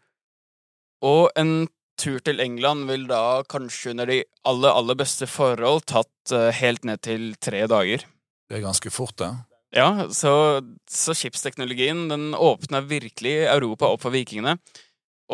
Og 1.05 1.31
en 1.39 1.69
tur 2.01 2.19
til 2.25 2.43
England 2.43 2.89
vil 2.91 3.07
da 3.11 3.43
kanskje 3.51 3.95
under 3.95 4.11
de 4.11 4.21
aller, 4.49 4.71
aller 4.71 4.99
beste 4.99 5.29
forhold 5.31 5.87
tatt 5.91 6.35
uh, 6.35 6.51
helt 6.55 6.85
ned 6.89 7.03
til 7.05 7.33
tre 7.43 7.65
dager. 7.71 8.05
Det 8.49 8.59
er 8.59 8.65
ganske 8.65 8.93
fort, 8.93 9.17
det. 9.21 9.31
Ja, 9.75 10.07
så, 10.15 10.63
så 10.91 11.15
skipsteknologien 11.19 12.07
den 12.11 12.35
åpna 12.39 12.85
virkelig 12.87 13.41
Europa 13.51 13.91
opp 13.91 14.05
for 14.05 14.15
vikingene. 14.15 14.59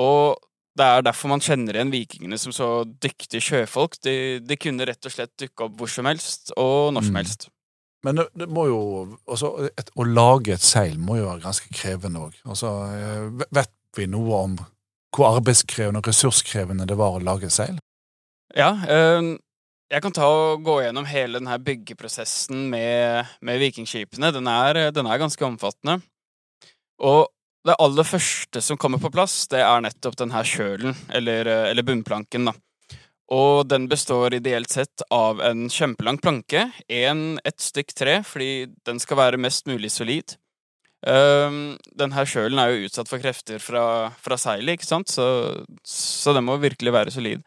Og 0.01 0.39
det 0.79 0.87
er 0.87 1.05
derfor 1.05 1.33
man 1.33 1.43
kjenner 1.45 1.77
igjen 1.77 1.93
vikingene 1.93 2.39
som 2.41 2.55
så 2.55 2.71
dyktige 3.03 3.43
sjøfolk. 3.45 3.99
De, 4.07 4.15
de 4.41 4.57
kunne 4.57 4.87
rett 4.89 5.05
og 5.05 5.13
slett 5.13 5.35
dukke 5.41 5.67
opp 5.67 5.77
hvor 5.77 5.91
som 5.93 6.09
helst, 6.09 6.55
og 6.57 6.95
når 6.95 7.09
som 7.09 7.17
mm. 7.17 7.21
helst. 7.21 7.49
Men 8.07 8.17
det, 8.17 8.31
det, 8.39 8.49
må 8.49 8.65
jo 8.71 8.81
også, 9.29 9.51
et, 9.77 9.91
Å 9.93 10.07
lage 10.09 10.55
et 10.55 10.65
seil 10.65 10.97
må 10.97 11.19
jo 11.19 11.27
være 11.27 11.45
ganske 11.45 11.73
krevende 11.75 12.23
òg. 12.25 12.39
Altså, 12.49 12.71
eh, 12.97 13.45
vet 13.53 13.75
vi 13.99 14.07
noe 14.09 14.39
om 14.47 14.55
hvor 15.21 15.37
arbeidskrevende 15.37 16.01
og 16.01 16.09
ressurskrevende 16.09 16.89
det 16.89 16.97
var 16.99 17.19
å 17.19 17.25
lage 17.25 17.51
seil? 17.53 17.77
Ja, 18.57 18.73
øh, 18.75 19.37
jeg 19.91 20.05
kan 20.05 20.15
ta 20.15 20.27
og 20.31 20.65
gå 20.67 20.79
gjennom 20.85 21.07
hele 21.11 21.41
denne 21.41 21.59
byggeprosessen 21.67 22.69
med, 22.73 23.29
med 23.43 23.61
vikingskipene. 23.63 24.33
Den 24.35 24.49
er, 24.51 24.89
den 24.95 25.07
er 25.11 25.21
ganske 25.21 25.45
omfattende. 25.47 25.99
Og 27.03 27.29
det 27.67 27.77
aller 27.83 28.07
første 28.07 28.63
som 28.65 28.79
kommer 28.81 29.01
på 29.03 29.11
plass, 29.13 29.45
det 29.53 29.61
er 29.61 29.83
nettopp 29.85 30.17
denne 30.21 30.41
kjølen, 30.47 30.95
eller, 31.13 31.51
eller 31.73 31.85
bunnplanken, 31.85 32.49
da. 32.49 32.55
Og 33.31 33.67
den 33.71 33.87
består 33.91 34.35
ideelt 34.35 34.73
sett 34.73 35.05
av 35.15 35.43
en 35.45 35.69
kjempelang 35.71 36.19
planke, 36.23 36.65
en, 36.91 37.39
et 37.47 37.63
stykk 37.63 37.93
tre, 37.95 38.17
fordi 38.27 38.71
den 38.89 38.99
skal 39.03 39.21
være 39.21 39.43
mest 39.43 39.71
mulig 39.71 39.93
solid. 39.95 40.35
Um, 41.01 41.79
denne 41.97 42.27
kjølen 42.29 42.61
er 42.61 42.75
jo 42.75 42.89
utsatt 42.91 43.09
for 43.09 43.23
krefter 43.23 43.63
fra, 43.63 44.11
fra 44.21 44.37
seilet, 44.37 44.77
ikke 44.77 44.89
sant, 44.89 45.09
så, 45.09 45.25
så 45.87 46.35
den 46.37 46.45
må 46.45 46.59
virkelig 46.61 46.93
være 46.93 47.15
solid. 47.15 47.45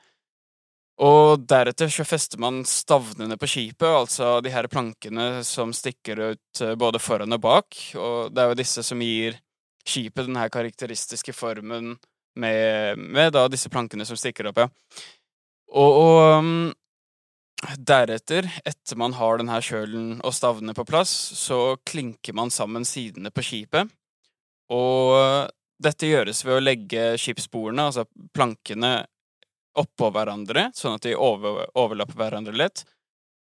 Og 1.04 1.46
deretter 1.50 1.90
så 1.90 2.06
fester 2.06 2.42
man 2.42 2.62
stavnene 2.70 3.38
på 3.42 3.50
skipet, 3.50 3.90
altså 3.90 4.38
de 4.46 4.52
her 4.54 4.70
plankene 4.70 5.44
som 5.46 5.74
stikker 5.74 6.22
ut 6.34 6.62
eh, 6.62 6.76
både 6.78 7.02
foran 7.02 7.34
og 7.34 7.42
bak, 7.42 7.80
og 7.98 8.34
det 8.34 8.44
er 8.44 8.52
jo 8.52 8.60
disse 8.62 8.86
som 8.86 9.02
gir 9.02 9.38
skipet 9.86 10.30
den 10.30 10.38
her 10.38 10.54
karakteristiske 10.54 11.34
formen 11.36 11.96
med, 12.40 12.98
med 12.98 13.34
da 13.36 13.48
disse 13.52 13.70
plankene 13.74 14.06
som 14.06 14.18
stikker 14.18 14.50
opp, 14.50 14.64
ja. 14.64 14.70
Og, 15.74 15.98
og 15.98 16.40
um, 16.40 16.72
deretter, 17.78 18.48
etter 18.66 19.00
man 19.00 19.16
har 19.18 19.40
denne 19.40 19.60
kjølen 19.64 20.20
og 20.24 20.34
stavnene 20.36 20.76
på 20.78 20.86
plass, 20.88 21.12
så 21.40 21.76
klinker 21.88 22.36
man 22.38 22.52
sammen 22.54 22.86
sidene 22.88 23.32
på 23.34 23.44
skipet. 23.46 23.92
Og 24.74 25.50
dette 25.84 26.10
gjøres 26.10 26.44
ved 26.46 26.58
å 26.58 26.64
legge 26.64 27.08
skipssporene, 27.20 27.90
altså 27.90 28.06
plankene, 28.36 29.04
oppå 29.74 30.12
hverandre, 30.14 30.68
sånn 30.78 31.00
at 31.00 31.06
de 31.08 31.16
over, 31.18 31.64
overlapper 31.74 32.20
hverandre 32.20 32.54
lett. 32.54 32.84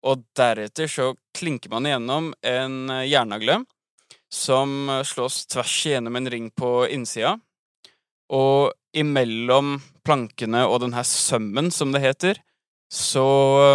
Og 0.08 0.24
deretter 0.34 0.88
så 0.90 1.12
klinker 1.36 1.70
man 1.70 1.86
igjennom 1.86 2.30
en 2.40 2.94
jernnagle 3.04 3.60
som 4.32 4.88
slås 5.04 5.44
tvers 5.52 5.74
igjennom 5.86 6.16
en 6.16 6.30
ring 6.32 6.48
på 6.56 6.70
innsida. 6.88 7.36
Og 8.32 8.72
imellom 8.96 9.76
plankene 10.06 10.64
og 10.66 10.80
denne 10.86 11.04
sømmen, 11.04 11.68
som 11.70 11.92
det 11.92 12.00
heter, 12.02 12.40
så, 12.92 13.24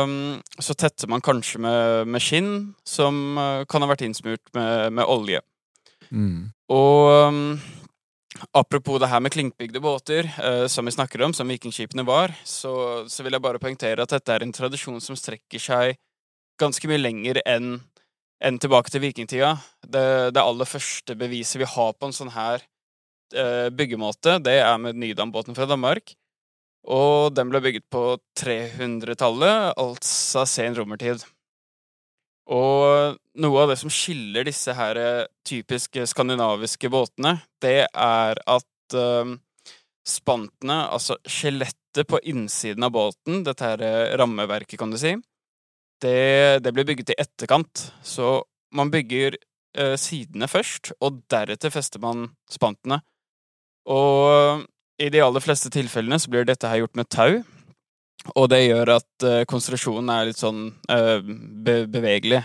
um, 0.06 0.38
så 0.60 0.76
tetter 0.78 1.10
man 1.10 1.24
kanskje 1.26 1.58
med, 1.64 2.06
med, 2.06 2.22
skinn 2.22 2.52
som 2.86 3.16
uh, 3.34 3.64
kan 3.66 3.82
ha 3.82 3.90
vært 3.90 4.04
innsmurt 4.06 4.52
med, 4.54 4.94
med 4.94 5.10
olje. 5.10 5.42
Mm. 6.14 6.52
Og 6.70 7.10
um, 7.26 7.40
apropos 8.54 9.02
det 9.02 9.10
her 9.10 9.24
med 9.26 9.34
klinkbygde 9.34 9.82
båter, 9.82 10.30
uh, 10.38 10.68
som 10.70 10.86
vi 10.86 10.94
snakker 10.94 11.24
om, 11.26 11.34
som 11.34 11.50
vikingskipene 11.50 12.06
var, 12.06 12.36
så, 12.46 13.08
så, 13.10 13.26
vil 13.26 13.34
jeg 13.34 13.46
bare 13.48 13.62
poengtere 13.64 14.06
at 14.06 14.14
dette 14.14 14.36
er 14.36 14.46
en 14.46 14.54
tradisjon 14.54 15.02
som 15.02 15.18
strekker 15.18 15.66
seg 15.66 15.98
ganske 16.62 16.90
mye 16.90 17.02
lenger 17.02 17.42
enn 17.46 17.80
enn 18.38 18.60
tilbake 18.62 18.94
til 18.94 19.02
vikingtida. 19.02 19.56
Det, 19.82 20.06
det, 20.36 20.44
aller 20.44 20.70
første 20.70 21.16
beviset 21.18 21.58
vi 21.58 21.72
har 21.74 21.96
på 21.98 22.06
en 22.06 22.14
sånn 22.14 22.30
her 22.36 22.62
uh, 23.34 23.74
byggemåte, 23.74 24.38
det 24.46 24.60
er 24.62 24.78
med 24.78 25.02
Nydambåten 25.02 25.58
fra 25.58 25.66
Danmark. 25.66 26.14
Og 26.88 27.34
den 27.36 27.50
ble 27.52 27.60
bygget 27.64 27.88
på 27.92 28.04
300-tallet, 28.40 29.74
altså 29.76 30.46
sen 30.48 30.78
romertid. 30.78 31.26
Og 32.48 33.18
noe 33.44 33.64
av 33.64 33.74
det 33.74 33.80
som 33.82 33.92
skiller 33.92 34.48
disse 34.48 34.72
her 34.76 35.00
eh, 35.02 35.26
typiske 35.48 36.06
skandinaviske 36.08 36.88
båtene, 36.92 37.42
det 37.64 37.90
er 37.92 38.40
at 38.40 38.96
uh, 38.96 39.34
spantene, 40.08 40.78
altså 40.88 41.18
skjelettet 41.28 42.08
på 42.08 42.22
innsiden 42.24 42.88
av 42.88 42.94
båten, 42.96 43.42
dette 43.44 43.68
her 43.68 43.84
eh, 43.84 44.16
rammeverket, 44.20 44.78
kan 44.80 44.94
du 44.94 45.00
si, 45.02 45.18
det, 46.00 46.64
det 46.64 46.72
blir 46.72 46.88
bygget 46.88 47.12
i 47.12 47.20
etterkant. 47.20 47.90
Så 48.00 48.40
man 48.72 48.94
bygger 48.94 49.36
uh, 49.36 49.98
sidene 50.00 50.48
først, 50.48 50.94
og 51.04 51.20
deretter 51.28 51.74
fester 51.74 52.00
man 52.04 52.30
spantene. 52.48 53.02
Og 53.92 54.64
i 55.02 55.10
de 55.14 55.22
aller 55.24 55.44
fleste 55.44 55.72
tilfellene 55.74 56.20
så 56.20 56.32
blir 56.34 56.48
dette 56.48 56.70
her 56.70 56.82
gjort 56.82 56.98
med 57.00 57.10
tau. 57.14 57.40
Og 58.36 58.50
det 58.52 58.64
gjør 58.66 58.94
at 58.98 59.26
uh, 59.26 59.42
konsentrasjonen 59.48 60.12
er 60.12 60.30
litt 60.30 60.42
sånn 60.42 60.70
uh, 60.92 61.20
be 61.24 61.84
bevegelig. 61.92 62.42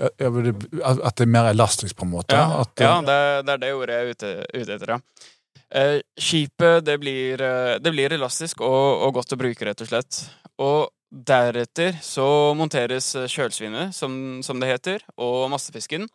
Ja, 0.00 0.30
at 0.30 1.18
det 1.20 1.26
er 1.26 1.28
mer 1.28 1.50
elastisk, 1.50 1.94
på 1.98 2.06
en 2.06 2.14
måte? 2.14 2.36
Ja, 2.36 2.62
at, 2.62 2.72
ja 2.80 2.94
det, 3.04 3.18
det, 3.44 3.56
er 3.56 3.60
det 3.60 3.74
ordet 3.76 3.96
jeg 3.96 4.06
er 4.06 4.14
ute, 4.14 4.30
ute 4.54 4.76
etter, 4.76 4.94
ja. 4.94 5.26
Uh, 5.70 5.98
skipet, 6.18 6.86
det 6.86 6.96
blir, 6.98 7.42
det 7.78 7.92
blir 7.94 8.16
elastisk 8.16 8.64
og, 8.64 9.04
og, 9.04 9.12
godt 9.20 9.36
å 9.36 9.40
bruke, 9.40 9.68
rett 9.68 9.84
og 9.84 9.92
slett. 9.92 10.24
Og 10.60 10.88
Deretter 11.10 11.96
så 12.06 12.54
monteres 12.54 13.08
eh, 13.18 13.26
kjølsvinet, 13.26 13.94
som, 13.96 14.12
som 14.46 14.60
det 14.62 14.70
heter, 14.70 15.02
og 15.18 15.48
massefisken. 15.50 16.06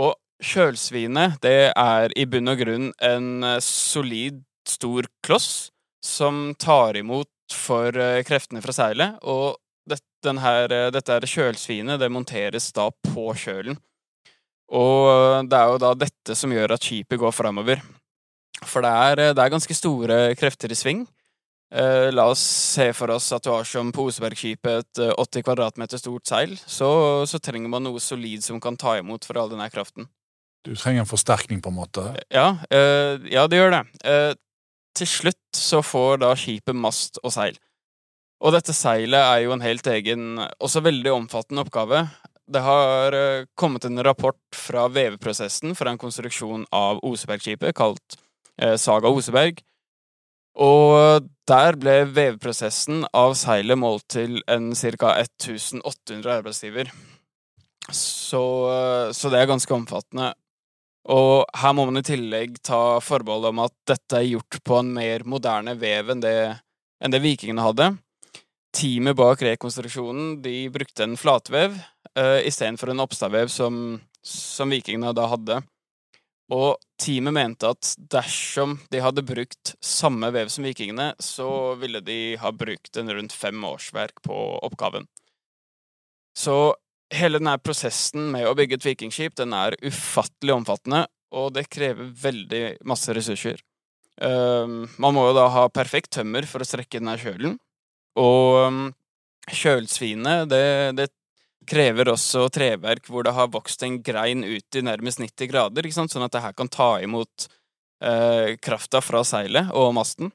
Og 0.00 0.14
kjølsvinet, 0.40 1.36
det 1.44 1.74
er 1.74 2.14
i 2.16 2.24
bunn 2.30 2.48
og 2.48 2.62
grunn 2.62 2.88
en 3.04 3.44
eh, 3.44 3.58
solid, 3.64 4.40
stor 4.72 5.08
kloss 5.24 5.70
som 6.04 6.54
tar 6.58 6.96
imot 7.00 7.30
for 7.54 7.96
eh, 7.96 8.22
kreftene 8.26 8.62
fra 8.64 8.74
seilet, 8.76 9.18
og 9.22 9.58
det, 9.88 10.00
her, 10.42 10.72
dette 10.92 11.14
her 11.14 11.24
kjølsvinet 11.24 12.00
det 12.00 12.10
monteres 12.12 12.72
da 12.76 12.90
på 12.90 13.30
kjølen. 13.38 13.78
Og 14.68 15.46
det 15.48 15.56
er 15.56 15.70
jo 15.72 15.78
da 15.80 15.94
dette 15.96 16.34
som 16.36 16.52
gjør 16.52 16.74
at 16.74 16.84
skipet 16.84 17.20
går 17.22 17.32
framover. 17.32 17.80
For 18.66 18.84
det 18.84 18.90
er, 18.90 19.22
det 19.32 19.40
er 19.40 19.54
ganske 19.54 19.76
store 19.78 20.18
krefter 20.36 20.74
i 20.74 20.76
sving. 20.76 21.06
Eh, 21.68 22.08
la 22.12 22.24
oss 22.32 22.40
se 22.40 22.86
for 22.96 23.12
oss 23.12 23.26
at 23.36 23.44
du 23.44 23.50
har 23.52 23.66
som 23.68 23.90
på 23.92 24.06
Osebergskipet 24.08 24.78
et 24.80 25.00
80 25.12 25.44
kvadratmeter 25.44 26.00
stort 26.00 26.28
seil. 26.28 26.54
Så, 26.64 26.88
så, 27.28 27.40
trenger 27.44 27.68
man 27.68 27.84
noe 27.84 28.00
solid 28.00 28.44
som 28.44 28.60
kan 28.60 28.78
ta 28.80 28.96
imot 28.98 29.28
for 29.28 29.40
all 29.40 29.52
denne 29.52 29.68
kraften. 29.72 30.08
Du 30.64 30.72
trenger 30.74 31.04
en 31.04 31.10
forsterkning, 31.10 31.60
på 31.62 31.70
en 31.70 31.76
måte? 31.76 32.06
Ja, 32.32 32.56
eh, 32.72 33.20
ja 33.30 33.44
det 33.48 33.60
gjør 33.60 33.76
det. 33.76 33.82
Eh, 34.04 34.32
til 34.98 35.10
slutt 35.10 35.56
så 35.56 35.82
får 35.84 36.22
da 36.24 36.32
skipet 36.38 36.76
mast 36.76 37.20
og 37.22 37.32
seil. 37.34 37.58
Og 38.38 38.54
dette 38.54 38.74
seilet 38.76 39.18
er 39.18 39.42
jo 39.44 39.54
en 39.54 39.64
helt 39.64 39.86
egen, 39.90 40.42
også 40.62 40.84
veldig 40.86 41.14
omfattende 41.14 41.64
oppgave. 41.64 42.04
Det 42.48 42.62
har 42.64 43.16
eh, 43.16 43.46
kommet 43.58 43.84
en 43.84 44.00
rapport 44.06 44.38
fra 44.54 44.86
veveprosessen 44.92 45.74
fra 45.76 45.92
en 45.92 46.00
konstruksjon 46.00 46.64
av 46.74 47.02
Osebergskipet 47.04 47.76
kalt 47.76 48.16
eh, 48.60 48.76
Saga 48.80 49.10
Oseberg. 49.10 49.60
Og 50.58 51.26
der 51.50 51.76
ble 51.78 52.00
veveprosessen 52.10 53.04
av 53.14 53.36
seilet 53.38 53.78
målt 53.78 54.06
til 54.10 54.40
en 54.50 54.72
ca. 54.74 55.12
1800 55.20 56.38
arbeidsgiver. 56.38 56.90
Så, 57.88 58.42
eh, 58.72 59.12
så, 59.12 59.30
det 59.32 59.42
er 59.42 59.50
ganske 59.50 59.74
omfattende. 59.74 60.32
Og 61.08 61.46
her 61.56 61.72
må 61.72 61.86
man 61.88 62.00
i 62.00 62.04
tillegg 62.04 62.58
ta 62.66 62.98
forbehold 63.00 63.48
om 63.50 63.62
at 63.64 63.74
dette 63.88 64.18
er 64.18 64.28
gjort 64.28 64.58
på 64.64 64.80
en 64.82 64.90
mer 64.92 65.24
moderne 65.24 65.72
vev 65.80 66.12
enn 66.12 66.20
det, 66.20 66.36
enn 67.00 67.14
det 67.14 67.22
vikingene 67.24 67.64
hadde. 67.64 67.94
Teamet 68.76 69.16
bak 69.16 69.40
rekonstruksjonen 69.46 70.36
de 70.44 70.68
brukte 70.72 71.06
en 71.06 71.16
flatvev 71.16 71.72
uh, 71.72 72.40
istedenfor 72.44 72.92
en 72.92 73.00
oppstadvev 73.06 73.48
som, 73.52 73.96
som 74.20 74.68
vikingene 74.74 75.14
da 75.16 75.30
hadde. 75.32 75.62
Og 76.52 76.76
teamet 77.00 77.36
mente 77.36 77.68
at 77.72 77.94
dersom 78.12 78.76
de 78.92 79.00
hadde 79.04 79.24
brukt 79.24 79.74
samme 79.84 80.28
vev 80.32 80.52
som 80.52 80.64
vikingene, 80.64 81.10
så 81.20 81.74
ville 81.80 82.00
de 82.04 82.36
ha 82.40 82.52
brukt 82.52 83.00
en 83.00 83.12
rundt 83.12 83.36
fem 83.36 83.64
årsverk 83.68 84.22
på 84.24 84.36
oppgaven. 84.68 85.08
Så 86.36 86.76
hele 87.14 87.40
denne 87.40 87.56
prosessen 87.62 88.30
med 88.32 88.46
å 88.48 88.54
bygge 88.58 88.78
et 88.78 88.86
vikingskip, 88.86 89.36
den 89.38 89.54
er 89.56 89.76
ufattelig 89.84 90.54
omfattende, 90.58 91.06
og 91.34 91.52
det 91.56 91.68
krever 91.72 92.10
veldig 92.22 92.62
masse 92.88 93.12
ressurser. 93.16 93.60
Um, 94.18 94.88
man 94.98 95.14
må 95.14 95.28
jo 95.28 95.36
da 95.36 95.46
ha 95.54 95.68
perfekt 95.70 96.16
tømmer 96.16 96.46
for 96.48 96.64
å 96.64 96.68
strekke 96.68 96.98
denne 96.98 97.16
kjølen, 97.20 97.58
og 98.18 98.58
um, 98.66 98.80
kjølsvinet, 99.48 100.48
det, 100.50 100.64
det 100.98 101.08
krever 101.68 102.10
også 102.14 102.48
treverk 102.52 103.06
hvor 103.08 103.26
det 103.26 103.34
har 103.36 103.52
vokst 103.52 103.84
en 103.84 104.00
grein 104.02 104.42
ut 104.44 104.78
i 104.78 104.84
nærmest 104.84 105.22
90 105.22 105.50
grader, 105.52 105.88
sånn 105.92 106.26
at 106.26 106.34
det 106.34 106.42
her 106.44 106.56
kan 106.56 106.70
ta 106.72 106.96
imot 107.04 107.48
uh, 108.04 108.56
krafta 108.64 109.02
fra 109.04 109.22
seilet 109.26 109.72
og 109.76 109.92
masten. 109.96 110.32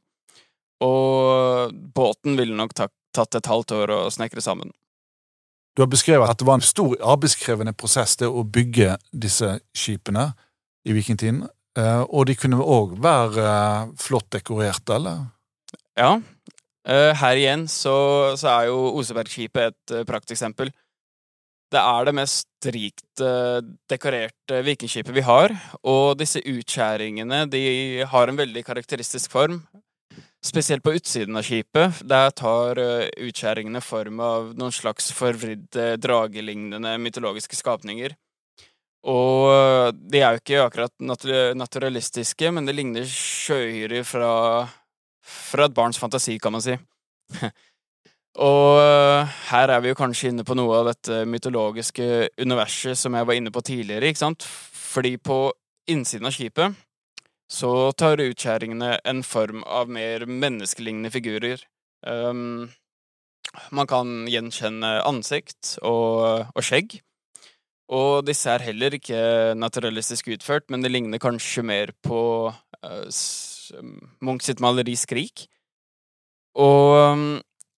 Og 0.83 1.73
båten 1.95 2.37
ville 2.39 2.55
nok 2.57 2.75
tatt 2.75 3.37
et 3.37 3.49
halvt 3.49 3.75
år 3.77 3.93
å 3.95 3.99
snekre 4.13 4.43
sammen. 4.43 4.73
Du 5.73 5.81
har 5.81 5.89
beskrevet 5.89 6.29
at 6.29 6.37
det 6.37 6.45
var 6.45 6.59
en 6.59 6.65
stor 6.65 6.93
arbeidskrevende 7.01 7.73
prosess 7.73 8.15
det 8.19 8.29
å 8.29 8.45
bygge 8.45 8.97
disse 9.09 9.55
skipene 9.73 10.29
i 10.85 10.93
vikingtiden. 10.93 11.43
Eh, 11.79 12.03
og 12.13 12.27
de 12.29 12.35
kunne 12.37 12.61
òg 12.61 12.93
være 13.01 13.41
eh, 13.41 13.89
flott 13.97 14.29
dekorerte, 14.35 14.99
eller? 14.99 15.25
Ja. 15.97 16.13
Eh, 16.85 17.11
her 17.17 17.39
igjen 17.39 17.65
så, 17.71 17.95
så 18.37 18.51
er 18.51 18.69
jo 18.69 18.91
Osebergskipet 18.99 19.71
et 19.71 20.07
prakteksempel. 20.09 20.69
Det 21.73 21.81
er 21.81 22.05
det 22.05 22.13
mest 22.13 22.67
rikt 22.69 23.21
dekorerte 23.89 24.59
vikingskipet 24.61 25.15
vi 25.15 25.23
har, 25.25 25.55
og 25.89 26.19
disse 26.19 26.37
utskjæringene 26.37 27.47
de 27.49 27.63
har 28.11 28.29
en 28.29 28.37
veldig 28.37 28.61
karakteristisk 28.67 29.33
form. 29.33 29.57
Spesielt 30.43 30.83
på 30.83 30.91
utsiden 30.97 31.37
av 31.39 31.45
skipet. 31.47 32.01
Der 32.03 32.33
tar 32.35 32.79
eh, 32.81 33.07
utskjæringene 33.23 33.79
form 33.83 34.19
av 34.19 34.49
noen 34.59 34.73
slags 34.75 35.07
forvridde, 35.15 35.93
dragelignende 36.03 36.97
mytologiske 36.99 37.55
skapninger. 37.55 38.17
Og 39.07 39.51
eh, 39.53 39.89
de 39.95 40.19
er 40.19 40.35
jo 40.35 40.43
ikke 40.43 40.65
akkurat 40.65 41.55
naturalistiske, 41.55 42.51
men 42.51 42.67
det 42.67 42.75
ligner 42.75 43.07
sjøhyrer 43.07 44.03
fra, 44.07 44.33
fra 45.23 45.69
et 45.69 45.77
barns 45.77 46.01
fantasi, 46.01 46.35
kan 46.43 46.55
man 46.55 46.65
si. 46.65 46.75
Og 48.33 48.79
uh, 48.81 49.29
her 49.51 49.69
er 49.69 49.81
vi 49.83 49.91
jo 49.91 49.97
kanskje 49.97 50.31
inne 50.31 50.41
på 50.41 50.55
noe 50.57 50.79
av 50.79 50.87
dette 50.87 51.19
mytologiske 51.29 52.31
universet 52.41 52.97
som 52.97 53.13
jeg 53.13 53.27
var 53.29 53.37
inne 53.37 53.51
på 53.53 53.61
tidligere, 53.61 54.09
ikke 54.09 54.23
sant? 54.23 54.47
Fordi 54.73 55.19
på 55.21 55.37
innsiden 55.93 56.25
av 56.25 56.33
skipet 56.33 56.73
så 57.53 57.91
tar 57.97 58.21
utskjæringene 58.23 58.97
en 59.05 59.21
form 59.25 59.61
av 59.69 59.91
mer 59.93 60.25
menneskelignende 60.25 61.11
figurer. 61.13 61.61
Um, 62.01 62.71
man 63.69 63.89
kan 63.89 64.25
gjenkjenne 64.31 64.95
ansikt 65.05 65.75
og, 65.85 66.49
og, 66.49 66.61
skjegg. 66.65 66.97
Og 67.93 68.23
disse 68.25 68.49
er 68.49 68.65
heller 68.65 68.95
ikke 68.97 69.53
naturalistisk 69.59 70.31
utført, 70.33 70.65
men 70.73 70.81
det 70.81 70.93
ligner 70.93 71.21
kanskje 71.21 71.65
mer 71.67 71.93
på 72.01 72.21
uh, 72.49 73.23
Munch 74.23 74.47
sitt 74.47 74.63
maleri 74.63 74.95
Skrik. 74.97 75.45
Og 76.57 76.97
um, 77.13 77.27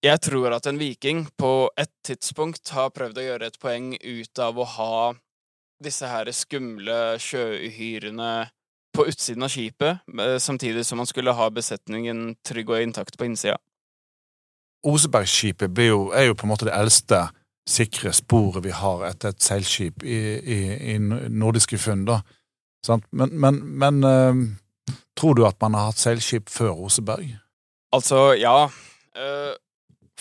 jeg 0.05 0.21
tror 0.23 0.55
at 0.55 0.67
en 0.69 0.79
viking 0.79 1.25
på 1.35 1.67
et 1.79 1.91
tidspunkt 2.05 2.71
har 2.75 2.93
prøvd 2.95 3.19
å 3.19 3.27
gjøre 3.27 3.51
et 3.51 3.59
poeng 3.59 3.93
ut 3.99 4.39
av 4.39 4.59
å 4.59 4.71
ha 4.77 4.97
disse 5.83 6.07
her 6.07 6.29
skumle 6.31 7.17
sjøuhyrene 7.19 8.45
på 8.95 9.08
utsiden 9.12 9.45
av 9.45 9.51
skipet, 9.53 10.03
eh, 10.19 10.38
samtidig 10.41 10.86
som 10.86 11.01
man 11.01 11.10
skulle 11.10 11.36
ha 11.36 11.49
besetningen 11.53 12.36
trygg 12.45 12.69
og 12.69 12.81
intakt 12.81 13.17
på 13.17 13.27
innsida. 13.27 13.58
Osebergskipet 14.86 15.79
er 15.79 16.27
jo 16.27 16.38
på 16.38 16.45
en 16.45 16.53
måte 16.53 16.67
det 16.67 16.75
eldste 16.77 17.25
sikre 17.65 18.13
sporet 18.13 18.63
vi 18.65 18.73
har 18.75 19.08
etter 19.08 19.34
et 19.34 19.41
seilskip 19.41 20.03
i, 20.05 20.19
i, 20.38 20.60
i 20.93 20.97
nordiske 20.99 21.79
funn. 21.81 22.05
da. 22.05 22.19
Men, 23.10 23.34
men, 23.34 23.60
men 23.81 24.03
uh, 24.05 24.93
tror 25.17 25.34
du 25.36 25.45
at 25.47 25.58
man 25.63 25.73
har 25.73 25.89
hatt 25.89 26.01
seilskip 26.01 26.51
før 26.53 26.86
Oseberg? 26.86 27.34
Altså, 27.95 28.36
ja. 28.38 28.67
Uh, 29.17 29.55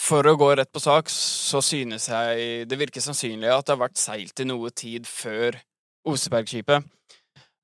for 0.01 0.27
å 0.27 0.37
gå 0.41 0.49
rett 0.57 0.73
på 0.73 0.83
sak, 0.83 1.13
så 1.13 1.61
synes 1.63 2.09
jeg 2.09 2.65
det 2.71 2.79
virker 2.81 3.05
sannsynlig 3.05 3.53
at 3.53 3.67
det 3.67 3.77
har 3.77 3.85
vært 3.85 4.01
seilt 4.01 4.41
i 4.41 4.49
noe 4.49 4.73
tid 4.75 5.07
før 5.07 5.61
Osebergskipet. 6.09 6.89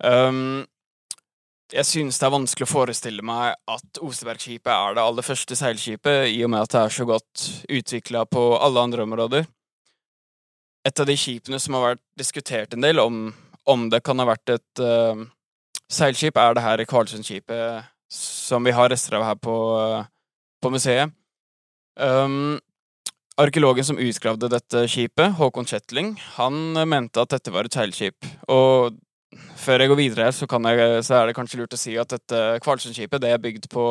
Um, 0.01 0.64
jeg 1.74 1.87
synes 1.87 2.18
det 2.18 2.26
er 2.26 2.35
vanskelig 2.35 2.66
å 2.66 2.70
forestille 2.70 3.24
meg 3.26 3.54
at 3.70 4.00
Osebergskipet 4.02 4.70
er 4.72 4.96
det 4.96 5.04
aller 5.04 5.26
første 5.26 5.56
seilskipet, 5.59 6.28
i 6.33 6.42
og 6.44 6.52
med 6.52 6.64
at 6.64 6.74
det 6.74 6.83
er 6.83 6.94
så 6.94 7.06
godt 7.09 7.44
utvikla 7.70 8.24
på 8.30 8.44
alle 8.59 8.87
andre 8.87 9.06
områder. 9.06 9.46
Et 10.87 11.02
av 11.02 11.06
de 11.06 11.16
skipene 11.18 11.61
som 11.61 11.76
har 11.76 11.90
vært 11.90 12.02
diskutert 12.18 12.74
en 12.74 12.87
del 12.87 13.02
om, 13.02 13.28
om 13.68 13.88
det 13.92 14.02
kan 14.06 14.18
ha 14.22 14.26
vært 14.30 14.54
et 14.56 14.83
uh, 14.83 15.26
seilskip, 15.92 16.38
er 16.40 16.56
det 16.56 16.64
her 16.64 16.85
Kvalsundskipet 16.88 17.90
som 18.11 18.66
vi 18.66 18.74
har 18.74 18.90
rester 18.90 19.18
av 19.18 19.28
her 19.28 19.38
på, 19.38 19.59
uh, 19.76 20.09
på 20.62 20.72
museet. 20.72 21.14
Um, 22.00 22.59
Arkeologen 23.40 23.87
som 23.87 24.00
utgravde 24.00 24.50
dette 24.52 24.83
skipet, 24.90 25.37
Håkon 25.38 25.68
Kjetling, 25.68 26.16
han 26.35 26.74
mente 26.88 27.22
at 27.22 27.30
dette 27.33 27.52
var 27.54 27.68
et 27.68 27.76
seilskip. 27.76 28.26
Og 28.52 28.98
før 29.61 29.85
jeg 29.85 29.90
går 29.93 29.99
videre 29.99 30.31
så, 30.35 30.47
jeg, 30.47 31.03
så, 31.07 31.14
er 31.14 31.29
det 31.29 31.37
kanskje 31.37 31.61
lurt 31.61 31.77
å 31.77 31.81
si 31.81 31.97
at 32.01 32.11
dette 32.11 32.40
Kvalsundskipet 32.64 33.23
det 33.23 33.35
er 33.35 33.43
bygd 33.43 33.69
på 33.73 33.85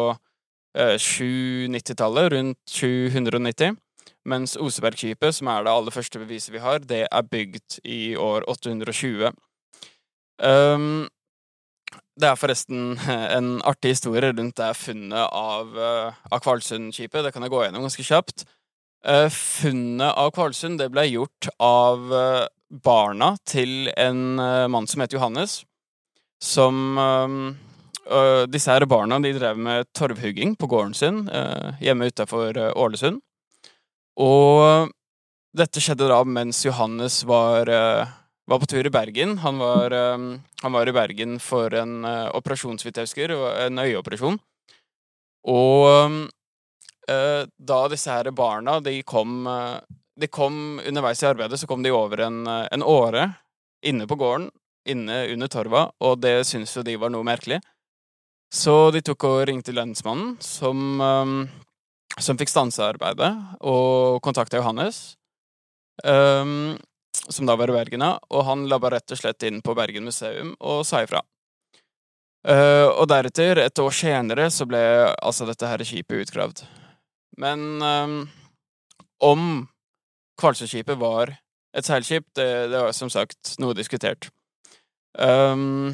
eh, 0.76 0.98
790-tallet, 1.00 2.34
rundt 2.36 2.74
790. 2.74 3.78
Mens 4.30 4.58
Osebergskipet, 4.60 5.36
som 5.36 5.48
er 5.48 5.64
det 5.64 5.72
aller 5.72 5.96
første 5.96 6.20
beviset 6.20 6.54
vi 6.54 6.64
har, 6.64 6.84
det 6.84 7.06
er 7.08 7.30
bygd 7.32 7.80
i 7.88 8.18
år 8.20 8.46
820. 8.52 9.32
Um, 10.44 11.08
det 12.20 12.28
er 12.28 12.40
forresten 12.40 12.94
en 13.38 13.58
artig 13.68 13.96
historie 13.96 14.32
rundt 14.34 14.60
det 14.60 14.74
funnet 14.78 15.26
av, 15.26 15.76
eh, 15.80 16.22
av 16.32 16.44
Kvalsundskipet. 16.44 17.24
Det 17.26 17.34
kan 17.36 17.46
jeg 17.46 17.54
gå 17.54 17.64
gjennom 17.64 17.88
ganske 17.88 18.06
kjapt. 18.06 18.46
Eh, 19.08 19.30
funnet 19.32 20.12
av 20.12 20.34
Kvalsund 20.36 20.82
det 20.82 20.90
ble 20.92 21.06
gjort 21.08 21.48
av 21.64 22.12
eh, 22.12 22.48
barna 22.70 23.34
til 23.48 23.90
en 23.98 24.36
mann 24.38 24.88
som 24.88 25.02
heter 25.02 25.18
Johannes. 25.18 25.64
Som 26.42 26.98
Disse 28.50 28.72
her 28.74 28.86
barna 28.90 29.20
de 29.22 29.34
drev 29.36 29.58
med 29.58 29.86
torvhugging 29.94 30.56
på 30.58 30.70
gården 30.72 30.94
sin 30.98 31.18
hjemme 31.82 32.08
utafor 32.10 32.58
Ålesund. 32.74 33.20
Og 34.18 34.90
dette 35.54 35.82
skjedde 35.84 36.08
da 36.10 36.24
mens 36.26 36.64
Johannes 36.66 37.24
var 37.28 37.70
var 38.50 38.60
på 38.60 38.66
tur 38.66 38.86
i 38.86 38.90
Bergen. 38.90 39.38
Han 39.44 39.60
var, 39.62 39.94
han 39.94 40.74
var 40.74 40.90
i 40.90 40.94
Bergen 40.96 41.38
for 41.40 41.74
en 41.78 42.02
operasjon, 42.34 42.80
en 42.82 43.80
øyeoperasjon. 43.84 44.40
Og 45.46 46.30
da 47.06 47.80
disse 47.94 48.10
her 48.10 48.32
barna 48.34 48.80
de 48.82 49.04
kom, 49.04 49.46
de 50.20 50.28
kom 50.28 50.80
underveis 50.84 51.24
i 51.24 51.30
arbeidet, 51.30 51.60
så 51.60 51.68
kom 51.68 51.84
de 51.84 51.94
over 51.96 52.26
en, 52.28 52.42
en 52.48 52.84
åre 52.84 53.32
inne 53.86 54.08
på 54.08 54.18
gården. 54.20 54.50
inne 54.90 55.28
under 55.34 55.48
torva, 55.52 55.82
og 56.02 56.22
det 56.24 56.48
syntes 56.48 56.72
jo 56.74 56.82
de 56.82 56.96
var 56.98 57.12
noe 57.14 57.26
merkelig. 57.28 57.60
Så 58.50 58.90
de 58.96 59.02
tok 59.06 59.26
og 59.28 59.42
ringte 59.46 59.76
lensmannen, 59.76 60.38
som, 60.42 60.80
um, 60.98 61.34
som 62.18 62.40
fikk 62.40 62.50
stansa 62.50 62.88
arbeidet, 62.88 63.30
og 63.62 64.18
kontakta 64.26 64.58
Johannes, 64.58 65.14
um, 66.02 66.80
som 67.30 67.46
da 67.46 67.58
var 67.60 67.70
i 67.70 67.76
Bergen, 67.76 68.02
og 68.02 68.46
han 68.48 68.66
labba 68.72 68.96
rett 68.96 69.14
og 69.14 69.22
slett 69.22 69.46
inn 69.46 69.62
på 69.62 69.76
Bergen 69.78 70.08
museum 70.10 70.56
og 70.58 70.82
sa 70.88 71.04
ifra. 71.06 71.22
Uh, 72.48 72.88
og 72.96 73.06
deretter, 73.12 73.60
et 73.62 73.84
år 73.84 73.94
senere, 73.94 74.48
så 74.50 74.66
ble 74.66 74.82
altså 75.20 75.46
dette 75.46 75.70
her 75.70 75.84
skipet 75.86 76.24
utgravd. 76.24 76.64
Men 77.38 77.84
um, 77.84 78.22
om 79.22 79.44
Kvalsøyskipet 80.40 81.00
var 81.00 81.34
et 81.76 81.86
seilskip, 81.86 82.26
det, 82.38 82.48
det, 82.72 82.78
var 82.80 82.96
som 82.96 83.12
sagt 83.14 83.56
noe 83.62 83.76
diskutert. 83.78 84.30
Um, 85.14 85.94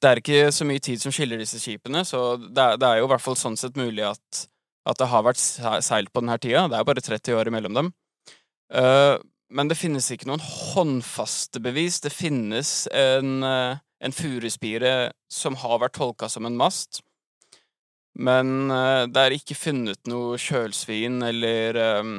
det 0.00 0.10
er 0.10 0.20
ikke 0.20 0.50
så 0.54 0.66
mye 0.68 0.82
tid 0.82 1.00
som 1.02 1.14
skiller 1.14 1.40
disse 1.40 1.60
skipene, 1.60 2.04
så 2.08 2.36
det 2.40 2.62
er, 2.62 2.80
det 2.80 2.88
er 2.88 3.00
jo 3.00 3.08
i 3.08 3.12
hvert 3.12 3.24
fall 3.24 3.38
sånn 3.38 3.56
sett 3.60 3.78
mulig 3.78 4.04
at, 4.08 4.42
at 4.88 5.00
det 5.00 5.08
har 5.12 5.24
vært 5.26 5.40
seilt 5.40 6.12
på 6.12 6.24
denne 6.24 6.38
tida. 6.42 6.66
Det 6.72 6.78
er 6.78 6.88
bare 6.88 7.04
30 7.04 7.38
år 7.38 7.52
imellom 7.52 7.80
dem. 7.80 7.90
Uh, 8.72 9.16
men 9.54 9.70
det 9.70 9.78
finnes 9.78 10.08
ikke 10.10 10.26
noen 10.28 10.42
håndfaste 10.42 11.62
bevis. 11.62 12.00
Det 12.02 12.10
finnes 12.10 12.70
en, 12.90 13.44
en 13.46 14.16
furuspire 14.16 15.12
som 15.30 15.54
har 15.62 15.78
vært 15.84 15.94
tolka 16.00 16.26
som 16.32 16.48
en 16.48 16.58
mast. 16.58 17.04
Men 18.16 18.72
uh, 18.72 19.04
det 19.06 19.22
er 19.22 19.36
ikke 19.36 19.58
funnet 19.58 20.00
noe 20.10 20.40
kjølsvin 20.40 21.20
eller 21.22 21.78
um, 22.00 22.16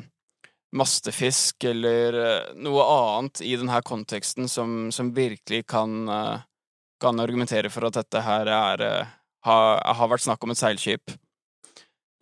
mastefisk 0.76 1.64
eller 1.70 2.18
noe 2.60 2.84
annet 2.92 3.42
i 3.46 3.54
denne 3.56 3.80
konteksten 3.88 4.50
som, 4.52 4.90
som 4.92 5.14
virkelig 5.16 5.64
kan 5.70 6.10
kan 6.98 7.20
argumentere 7.22 7.70
for 7.70 7.86
at 7.88 7.94
dette 8.00 8.22
her 8.26 8.50
er 8.50 8.84
har, 9.48 9.82
har 9.96 10.12
vært 10.12 10.26
snakk 10.26 10.44
om 10.44 10.54
et 10.54 10.60
seilskip. 10.60 11.14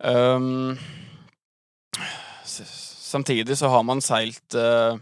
Um, 0.04 0.76
samtidig 2.44 3.56
så 3.58 3.70
har 3.72 3.84
man 3.86 4.02
seilt 4.04 4.56
uh, 4.58 4.98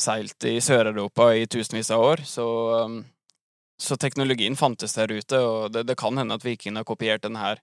seilt 0.00 0.46
i 0.48 0.56
Sør-Europa 0.64 1.32
i 1.36 1.48
tusenvis 1.50 1.90
av 1.92 2.04
år, 2.06 2.22
så, 2.24 2.46
um, 2.86 3.02
så 3.80 3.98
teknologien 4.00 4.56
fantes 4.56 4.96
der 4.96 5.12
ute, 5.12 5.40
og 5.40 5.74
det, 5.74 5.84
det 5.90 5.98
kan 6.00 6.16
hende 6.16 6.38
at 6.38 6.46
vikingene 6.46 6.80
har 6.80 6.88
kopiert 6.88 7.26
den 7.26 7.36
her 7.36 7.60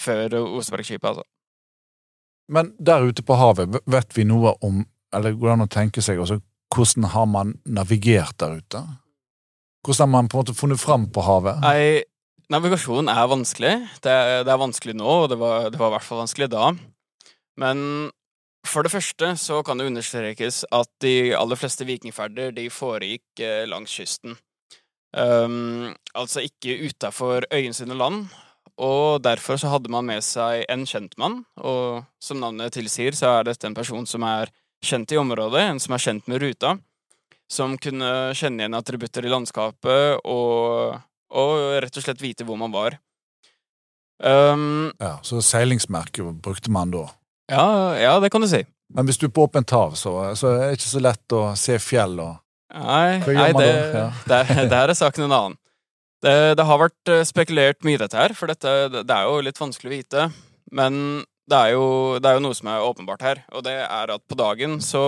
før 0.00 0.38
Osebergskipet, 0.44 1.08
altså. 1.08 1.26
Men 2.48 2.72
der 2.78 3.04
ute 3.06 3.24
på 3.24 3.36
havet, 3.38 3.76
vet 3.86 4.16
vi 4.16 4.24
noe 4.28 4.54
om, 4.64 4.82
eller 5.14 5.36
går 5.36 5.48
det 5.48 5.54
an 5.56 5.66
å 5.66 5.72
tenke 5.72 6.04
seg 6.04 6.20
også, 6.22 6.40
hvordan 6.72 7.10
har 7.12 7.28
man 7.28 7.52
navigert 7.68 8.38
der 8.40 8.58
ute? 8.62 8.80
Hvordan 9.84 10.06
har 10.06 10.12
man 10.14 10.30
på 10.30 10.38
en 10.38 10.44
måte 10.44 10.56
funnet 10.56 10.80
fram 10.80 11.08
på 11.12 11.24
havet? 11.26 11.60
Nei, 11.64 12.02
navigasjon 12.52 13.10
er 13.12 13.28
vanskelig. 13.30 13.74
Det 14.04 14.12
er, 14.12 14.42
det 14.46 14.52
er 14.52 14.60
vanskelig 14.62 14.96
nå, 14.98 15.18
og 15.24 15.30
det 15.32 15.38
var, 15.40 15.68
det 15.70 15.80
var, 15.80 15.92
i 15.92 15.96
hvert 15.96 16.06
fall 16.06 16.22
vanskelig 16.22 16.48
da. 16.52 16.70
Men 17.60 17.84
for 18.66 18.86
det 18.86 18.92
første 18.94 19.34
så 19.40 19.60
kan 19.66 19.80
det 19.80 19.88
understrekes 19.90 20.62
at 20.72 20.90
de 21.02 21.34
aller 21.36 21.58
fleste 21.58 21.86
vikingferder 21.88 22.54
de 22.56 22.68
foregikk 22.72 23.42
eh, 23.42 23.64
langs 23.68 23.92
kysten. 23.92 24.38
Um, 25.12 25.92
altså 26.16 26.40
ikke 26.40 26.78
utafor 26.88 27.44
sine 27.76 27.94
land. 27.98 28.30
Og 28.80 29.20
derfor 29.22 29.58
så 29.60 29.68
hadde 29.72 29.92
man 29.92 30.06
med 30.08 30.24
seg 30.24 30.64
en 30.72 30.86
kjentmann, 30.88 31.42
og 31.60 32.06
som 32.22 32.40
navnet 32.40 32.72
tilsier, 32.72 33.12
så 33.12 33.36
er 33.38 33.50
dette 33.50 33.68
en 33.68 33.76
person 33.76 34.06
som 34.08 34.24
er 34.24 34.52
kjent 34.82 35.12
i 35.12 35.20
området, 35.20 35.60
en 35.60 35.82
som 35.82 35.94
er 35.94 36.02
kjent 36.02 36.30
med 36.30 36.40
ruta 36.42 36.76
som 37.52 37.76
kunne 37.78 38.32
kjenne 38.36 38.64
igjen 38.64 38.76
attributter 38.76 39.26
i 39.26 39.32
landskapet 39.32 40.22
og, 40.24 40.98
og 41.36 41.64
rett 41.84 41.98
og 41.98 42.06
slett 42.06 42.22
vite 42.22 42.46
hvor 42.48 42.58
man 42.60 42.72
var. 42.72 42.96
Um, 44.22 44.92
ja, 45.02 45.16
Så 45.26 45.42
seilingsmerke 45.44 46.24
brukte 46.32 46.70
man 46.70 46.92
da? 46.94 47.08
Ja, 47.50 47.66
ja, 47.98 48.12
det 48.22 48.30
kan 48.32 48.44
du 48.44 48.48
si. 48.48 48.62
Men 48.92 49.08
hvis 49.08 49.18
du 49.18 49.26
er 49.26 49.34
på 49.34 49.48
åpent 49.48 49.72
hav, 49.74 49.96
så, 49.98 50.14
så 50.38 50.52
er 50.52 50.70
det 50.70 50.78
ikke 50.78 50.92
så 50.92 51.02
lett 51.02 51.36
å 51.36 51.42
se 51.58 51.78
fjell 51.82 52.20
og 52.22 52.38
Nei, 52.72 53.18
nei 53.20 53.50
det, 53.52 53.66
ja. 53.92 54.04
der, 54.30 54.50
der, 54.64 54.88
er 54.88 54.96
saken 54.96 55.26
en 55.26 55.34
annen. 55.36 55.56
Det, 56.22 56.54
det, 56.54 56.64
har 56.68 56.78
vært 56.78 57.10
eh, 57.10 57.24
spekulert 57.26 57.82
mye 57.86 57.98
i 57.98 58.00
dette 58.02 58.18
her, 58.18 58.34
for 58.38 58.50
dette, 58.50 58.72
det 58.94 59.14
er 59.14 59.26
jo 59.26 59.42
litt 59.42 59.58
vanskelig 59.58 59.90
å 59.90 59.94
vite. 59.96 60.26
Men 60.70 60.94
det 61.50 61.58
er, 61.58 61.72
jo, 61.74 61.86
det 62.22 62.30
er 62.30 62.38
jo 62.38 62.44
noe 62.44 62.56
som 62.56 62.70
er 62.70 62.86
åpenbart 62.86 63.24
her, 63.26 63.42
og 63.50 63.64
det 63.66 63.74
er 63.82 64.12
at 64.14 64.22
på 64.30 64.38
dagen 64.38 64.78
så, 64.84 65.02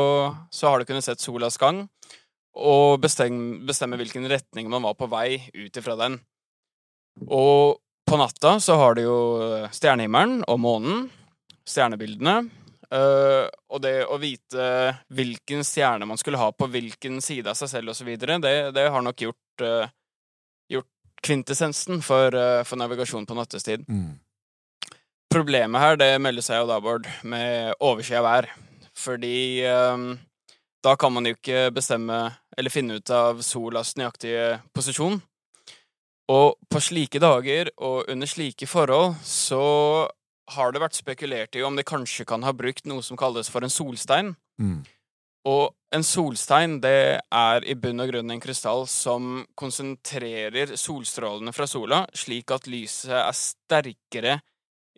så 0.50 0.72
har 0.72 0.82
du 0.82 0.88
kunnet 0.88 1.06
sett 1.06 1.22
solas 1.22 1.56
gang, 1.60 1.84
og 2.54 2.98
bestemme, 3.02 3.62
bestemme 3.66 3.98
hvilken 3.98 4.26
retning 4.30 4.68
man 4.70 4.84
var 4.86 4.98
på 4.98 5.08
vei 5.10 5.38
ut 5.54 5.78
ifra 5.78 5.94
den. 5.98 6.18
Og 7.30 7.78
på 8.04 8.18
natta 8.18 8.58
så 8.62 8.76
har 8.78 8.98
du 8.98 9.06
jo 9.06 9.18
stjernehimmelen 9.74 10.42
og 10.50 10.60
månen, 10.66 11.08
stjernebildene, 11.64 12.42
Uh, 12.94 13.48
og 13.72 13.80
det 13.82 14.04
å 14.06 14.18
vite 14.22 14.64
hvilken 15.16 15.64
stjerne 15.66 16.06
man 16.06 16.18
skulle 16.20 16.38
ha 16.38 16.50
på 16.54 16.68
hvilken 16.70 17.16
side 17.24 17.50
av 17.50 17.56
seg 17.58 17.70
selv 17.72 17.94
osv., 17.94 18.10
det, 18.20 18.52
det 18.76 18.84
har 18.92 19.02
nok 19.02 19.24
gjort, 19.24 19.64
uh, 19.64 19.88
kvintessensen 21.24 22.02
for, 22.04 22.36
uh, 22.36 22.62
for, 22.68 22.80
navigasjon 22.80 23.26
på 23.26 23.36
nattestid. 23.38 23.86
Mm. 23.88 24.14
Problemet 25.32 25.82
her 25.82 25.98
det 25.98 26.12
melder 26.22 26.44
seg 26.46 26.62
jo 26.62 26.70
da, 26.70 26.78
Bård, 26.84 27.08
med 27.26 27.74
overskya 27.82 28.22
vær. 28.22 28.50
Fordi 28.94 29.64
da 30.84 30.92
kan 30.94 31.10
man 31.10 31.26
jo 31.26 31.32
ikke 31.34 31.72
bestemme 31.74 32.18
eller 32.54 32.70
finne 32.70 33.00
ut 33.00 33.10
av 33.10 33.40
solas 33.42 33.96
nøyaktige 33.98 34.60
posisjon. 34.76 35.16
Og 36.32 36.54
på 36.72 36.80
slike 36.80 37.20
dager 37.20 37.70
og 37.76 38.08
under 38.12 38.28
slike 38.28 38.68
forhold 38.68 39.18
så 39.28 39.64
har 40.54 40.72
det 40.72 40.82
vært 40.82 40.96
spekulert 40.96 41.56
i 41.56 41.64
om 41.64 41.76
de 41.76 41.84
kanskje 41.86 42.26
kan 42.28 42.44
ha 42.44 42.52
brukt 42.56 42.84
noe 42.88 43.04
som 43.04 43.18
kalles 43.20 43.48
for 43.52 43.64
en 43.64 43.72
solstein. 43.72 44.34
Mm. 44.60 44.82
Og 45.44 45.74
en 45.94 46.04
solstein 46.06 46.78
det 46.80 47.20
er 47.20 47.66
i 47.68 47.76
bunn 47.76 48.00
og 48.00 48.10
grunn 48.10 48.32
en 48.32 48.40
krystall 48.42 48.86
som 48.88 49.44
konsentrerer 49.58 50.72
solstrålene 50.80 51.52
fra 51.52 51.68
sola, 51.68 52.04
slik 52.16 52.50
at 52.54 52.68
lyset 52.70 53.12
er 53.18 53.36
sterkere 53.36 54.38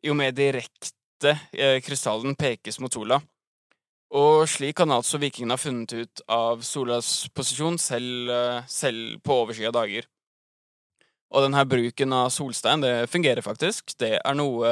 jo 0.07 0.15
mer 0.15 0.35
direkte 0.37 1.35
eh, 1.53 1.81
krystallen 1.85 2.37
pekes 2.39 2.79
mot 2.81 2.95
sola. 2.95 3.19
Og 4.17 4.47
slik 4.49 4.77
kan 4.79 4.93
altså 4.95 5.19
vikingene 5.19 5.57
ha 5.57 5.61
funnet 5.61 5.93
ut 5.99 6.23
av 6.31 6.63
Solas 6.63 7.27
posisjon 7.35 7.79
selv, 7.83 8.31
eh, 8.31 8.61
selv 8.71 9.19
på 9.27 9.41
oversida 9.43 9.73
dager. 9.75 10.07
Og 11.35 11.43
denne 11.43 11.67
bruken 11.67 12.15
av 12.15 12.31
solstein, 12.31 12.85
det 12.85 13.11
fungerer 13.11 13.43
faktisk. 13.43 13.97
Det 13.99 14.15
er 14.21 14.37
noe 14.39 14.69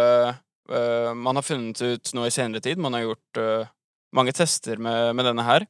uh, 0.71 1.11
man 1.19 1.35
har 1.35 1.43
funnet 1.43 1.81
ut 1.83 2.13
nå 2.15 2.29
i 2.29 2.31
senere 2.33 2.63
tid. 2.63 2.79
Man 2.79 2.95
har 2.95 3.09
gjort 3.09 3.41
uh, 3.43 3.73
mange 4.15 4.35
tester 4.37 4.81
med, 4.81 5.15
med 5.19 5.29
denne 5.29 5.47
her. 5.47 5.67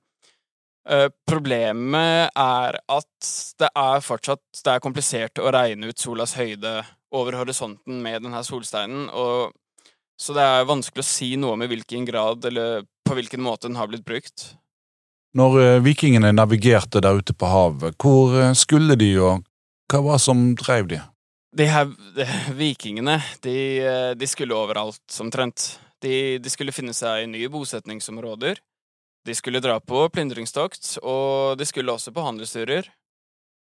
Uh, 0.84 1.08
problemet 1.24 2.28
er 2.36 2.76
at 2.76 3.28
det 3.56 3.70
er 3.72 4.02
fortsatt 4.04 4.64
det 4.66 4.74
er 4.74 4.82
komplisert 4.84 5.40
å 5.40 5.48
regne 5.54 5.88
ut 5.88 6.00
solas 6.00 6.34
høyde 6.36 6.82
over 7.14 7.38
horisonten 7.40 8.02
med 8.04 8.20
denne 8.26 8.42
solsteinen, 8.44 9.06
og 9.08 9.54
så 10.20 10.34
det 10.36 10.44
er 10.44 10.68
vanskelig 10.68 11.00
å 11.00 11.08
si 11.08 11.30
noe 11.40 11.56
om 11.56 11.64
i 11.64 11.70
hvilken 11.70 12.04
grad 12.04 12.44
eller 12.44 12.84
på 13.04 13.16
hvilken 13.16 13.42
måte 13.42 13.70
den 13.70 13.78
har 13.80 13.88
blitt 13.88 14.04
brukt. 14.04 14.50
Når 15.34 15.56
uh, 15.56 15.80
vikingene 15.86 16.34
navigerte 16.36 17.00
der 17.02 17.16
ute 17.16 17.32
på 17.32 17.48
havet, 17.48 17.96
hvor 17.96 18.36
uh, 18.36 18.52
skulle 18.52 18.98
de, 19.00 19.10
og 19.24 19.40
hva 19.88 20.02
var 20.04 20.20
som 20.20 20.50
drev 20.58 20.92
de? 20.92 21.00
De 21.56 21.70
her 21.70 21.88
de, 21.88 22.28
vikingene, 22.60 23.16
de, 23.46 23.56
de, 24.20 24.28
skulle 24.28 24.58
overalt 24.58 25.20
omtrent. 25.24 25.78
De, 26.04 26.38
de 26.42 26.52
skulle 26.52 26.74
finne 26.74 26.92
seg 26.96 27.28
nye 27.30 27.48
bosetningsområder. 27.52 28.60
De 29.24 29.34
skulle 29.36 29.62
dra 29.64 29.78
på 29.80 30.02
plyndringstokt, 30.12 30.98
og 31.00 31.56
de 31.56 31.64
skulle 31.64 31.94
også 31.94 32.12
på 32.12 32.26
handelsturer. 32.26 32.90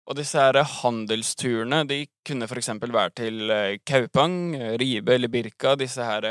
Og 0.07 0.18
disse 0.18 0.38
her 0.38 0.61
handelsturene 0.83 1.81
de 1.88 2.03
kunne 2.29 2.46
for 2.46 2.61
eksempel 2.61 2.92
være 2.94 3.14
til 3.22 3.55
Kaupang, 3.88 4.55
Ribe 4.79 5.16
eller 5.16 5.33
Birka, 5.33 5.75
disse 5.81 6.05
her 6.05 6.29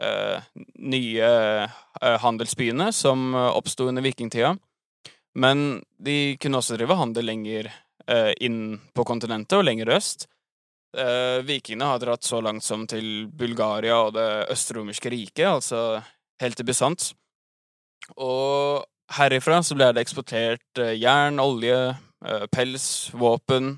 eh, 0.00 0.46
nye 0.78 1.26
eh, 1.26 2.16
handelsbyene 2.22 2.92
som 2.92 3.34
eh, 3.34 3.50
oppsto 3.56 3.88
under 3.90 4.04
vikingtida. 4.04 4.54
Men 5.36 5.82
de 5.98 6.36
kunne 6.40 6.60
også 6.60 6.78
drive 6.78 6.96
handel 6.96 7.28
lenger 7.28 7.68
eh, 8.08 8.32
inn 8.40 8.78
på 8.94 9.04
kontinentet 9.04 9.58
og 9.58 9.66
lenger 9.68 9.92
øst. 9.96 10.28
Eh, 10.96 11.38
vikingene 11.44 11.90
har 11.92 12.00
dratt 12.00 12.24
så 12.24 12.40
langt 12.40 12.64
som 12.64 12.86
til 12.88 13.26
Bulgaria 13.28 13.98
og 14.06 14.14
det 14.16 14.28
østromerske 14.54 15.12
riket, 15.12 15.46
altså 15.48 16.00
helt 16.40 16.56
til 16.56 16.68
Bysants. 16.68 17.12
Og 18.16 18.84
herifra 19.16 19.60
så 19.62 19.76
ble 19.76 19.90
det 19.92 20.06
eksportert 20.06 20.82
eh, 20.82 20.96
jern, 20.96 21.40
olje, 21.42 21.78
pels, 22.50 23.10
våpen 23.14 23.76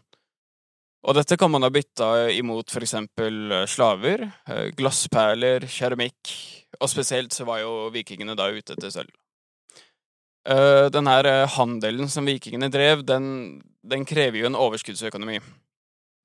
og 1.08 1.14
dette 1.16 1.38
kan 1.38 1.50
man 1.50 1.62
ha 1.62 1.70
bytta 1.72 2.28
imot 2.34 2.72
for 2.72 2.84
eksempel 2.84 3.52
eh, 3.54 3.66
slaver, 3.70 4.26
eh, 4.50 4.66
glassperler, 4.76 5.64
keramikk, 5.70 6.34
og 6.82 6.90
spesielt 6.90 7.34
så 7.34 7.46
var 7.48 7.62
jo 7.62 7.88
vikingene 7.94 8.36
da 8.38 8.50
ute 8.52 8.76
etter 8.76 8.92
sølv. 8.92 9.14
Den 10.48 11.04
her 11.10 11.26
handelen 11.52 12.08
som 12.08 12.24
vikingene 12.24 12.70
drev, 12.72 13.02
den, 13.04 13.58
den, 13.84 14.06
krever 14.08 14.38
jo 14.38 14.46
en 14.48 14.56
overskuddsøkonomi. 14.56 15.34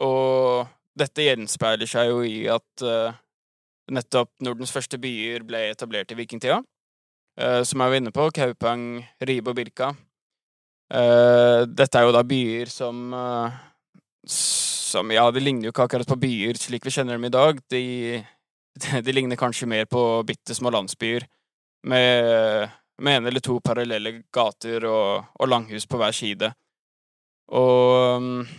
Og 0.05 0.69
dette 0.99 1.25
gjenspeiler 1.25 1.89
seg 1.89 2.11
jo 2.11 2.21
i 2.27 2.45
at 2.51 2.85
uh, 2.85 3.15
nettopp 3.91 4.31
Nordens 4.45 4.73
første 4.73 4.99
byer 5.01 5.43
ble 5.47 5.65
etablert 5.71 6.11
i 6.11 6.17
vikingtida. 6.19 6.61
som 7.65 7.81
jeg 7.81 7.89
var 7.89 7.97
inne 7.97 8.11
på, 8.13 8.27
Kaupang, 8.29 9.01
Ribe 9.19 9.49
og 9.49 9.55
Birka. 9.57 9.87
dette 11.67 11.97
er 11.97 12.05
jo 12.05 12.11
da 12.13 12.21
byer 12.23 12.69
som 12.69 13.09
som 14.93 15.11
Ja, 15.11 15.31
de 15.31 15.41
ligner 15.41 15.67
jo 15.67 15.73
ikke 15.73 15.87
akkurat 15.87 16.09
på 16.09 16.19
byer 16.21 16.59
slik 16.61 16.85
vi 16.85 16.93
kjenner 16.93 17.17
dem 17.17 17.25
i 17.27 17.33
dag. 17.33 17.59
De, 17.73 17.83
de, 19.05 19.15
ligner 19.15 19.39
kanskje 19.39 19.69
mer 19.69 19.89
på 19.89 20.23
bitte 20.27 20.55
små 20.55 20.73
landsbyer 20.73 21.27
med 21.89 22.69
med 23.03 23.17
en 23.17 23.25
eller 23.27 23.41
to 23.41 23.57
parallelle 23.59 24.11
gater 24.31 24.85
og, 24.85 25.25
og 25.33 25.49
langhus 25.49 25.87
på 25.89 25.97
hver 25.97 26.13
side. 26.13 26.51
Og 27.57 28.21
uh, 28.21 28.51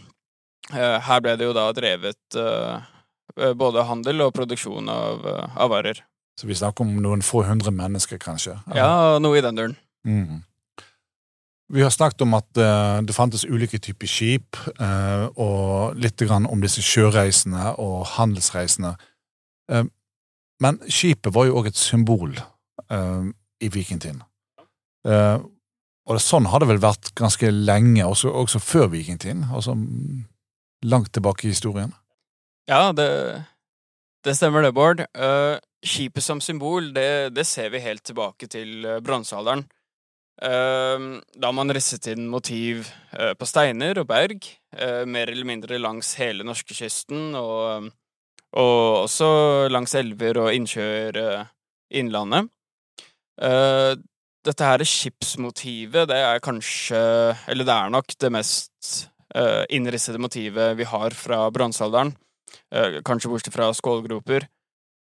her 0.75 1.23
ble 1.25 1.37
det 1.39 1.49
jo 1.49 1.55
da 1.57 1.69
drevet 1.77 2.39
uh, 2.39 2.83
både 3.59 3.85
handel 3.89 4.27
og 4.27 4.35
produksjon 4.37 4.91
av, 4.91 5.23
av, 5.55 5.69
varer. 5.73 6.03
Så 6.41 6.49
vi 6.51 6.57
snakker 6.59 6.87
om 6.87 6.97
noen 7.03 7.23
få 7.25 7.45
hundre 7.47 7.73
mennesker, 7.75 8.19
kanskje? 8.23 8.57
Ja, 8.75 9.21
noe 9.23 9.39
i 9.39 9.45
den 9.45 9.59
duren. 9.59 9.77
Mm. 10.07 10.43
Vi 11.75 11.83
har 11.83 11.91
snakket 11.95 12.27
om 12.27 12.35
at 12.37 12.49
det 12.53 13.15
fantes 13.17 13.47
ulike 13.49 13.79
typer 13.83 14.11
skip, 14.11 14.59
og 15.41 15.97
litt 15.97 16.21
om 16.29 16.61
disse 16.61 16.83
sjøreisene 16.85 17.71
og 17.81 18.05
handelsreisene. 18.19 18.93
men 20.61 20.81
skipet 20.87 21.33
var 21.35 21.47
jo 21.49 21.57
òg 21.63 21.71
et 21.71 21.81
symbol 21.81 22.37
i 22.85 23.71
vikingtiden. 23.73 24.21
Og 26.05 26.21
sånn 26.21 26.49
har 26.53 26.61
det 26.61 26.69
vel 26.69 26.83
vært 26.83 27.13
ganske 27.17 27.49
lenge, 27.51 28.05
også, 28.05 28.29
også 28.29 28.61
før 28.61 28.91
vikingtiden. 28.93 29.47
Altså 29.57 29.73
langt 30.85 31.12
tilbake 31.14 31.47
i 31.47 31.53
historien. 31.53 31.92
Ja, 32.68 32.92
det, 32.97 33.09
det 34.25 34.37
stemmer 34.38 34.64
det, 34.64 34.75
Bård. 34.77 35.05
Uh, 35.16 35.57
skipet 35.85 36.25
som 36.25 36.40
symbol, 36.44 36.92
det, 36.97 37.35
det, 37.37 37.47
ser 37.49 37.73
vi 37.75 37.83
helt 37.85 38.05
tilbake 38.05 38.49
til 38.53 38.87
uh, 38.87 39.01
bronsealderen. 39.05 39.66
Uh, 40.44 41.20
da 41.40 41.53
man 41.55 41.73
risset 41.73 42.09
inn 42.12 42.29
motiv 42.29 42.88
på 43.38 43.47
steiner 43.47 44.01
og 44.03 44.09
berg, 44.11 44.47
mer 45.07 45.31
eller 45.31 45.47
mindre 45.47 45.79
langs 45.79 46.16
hele 46.18 46.42
norskekysten, 46.42 47.37
og, 47.38 47.92
og 48.59 49.05
også 49.05 49.29
langs 49.70 49.94
elver 49.94 50.40
og 50.42 50.57
innsjøer 50.57 51.20
innlandet. 51.94 52.51
Uh, 53.40 53.94
dette 54.44 54.66
her 54.66 54.85
skipsmotivet, 54.87 56.09
det 56.11 56.18
er 56.20 56.42
kanskje 56.44 56.99
Eller 57.49 57.66
det 57.66 57.75
er 57.75 57.90
nok 57.90 58.12
det 58.20 58.31
mest 58.31 59.09
uh, 59.37 59.64
innrissede 59.73 60.20
motivet 60.23 60.77
vi 60.79 60.87
har 60.88 61.16
fra 61.16 61.44
bronsealderen. 61.55 62.14
Uh, 62.75 63.01
kanskje 63.07 63.31
bortsett 63.33 63.57
fra 63.57 63.70
skålgroper. 63.75 64.49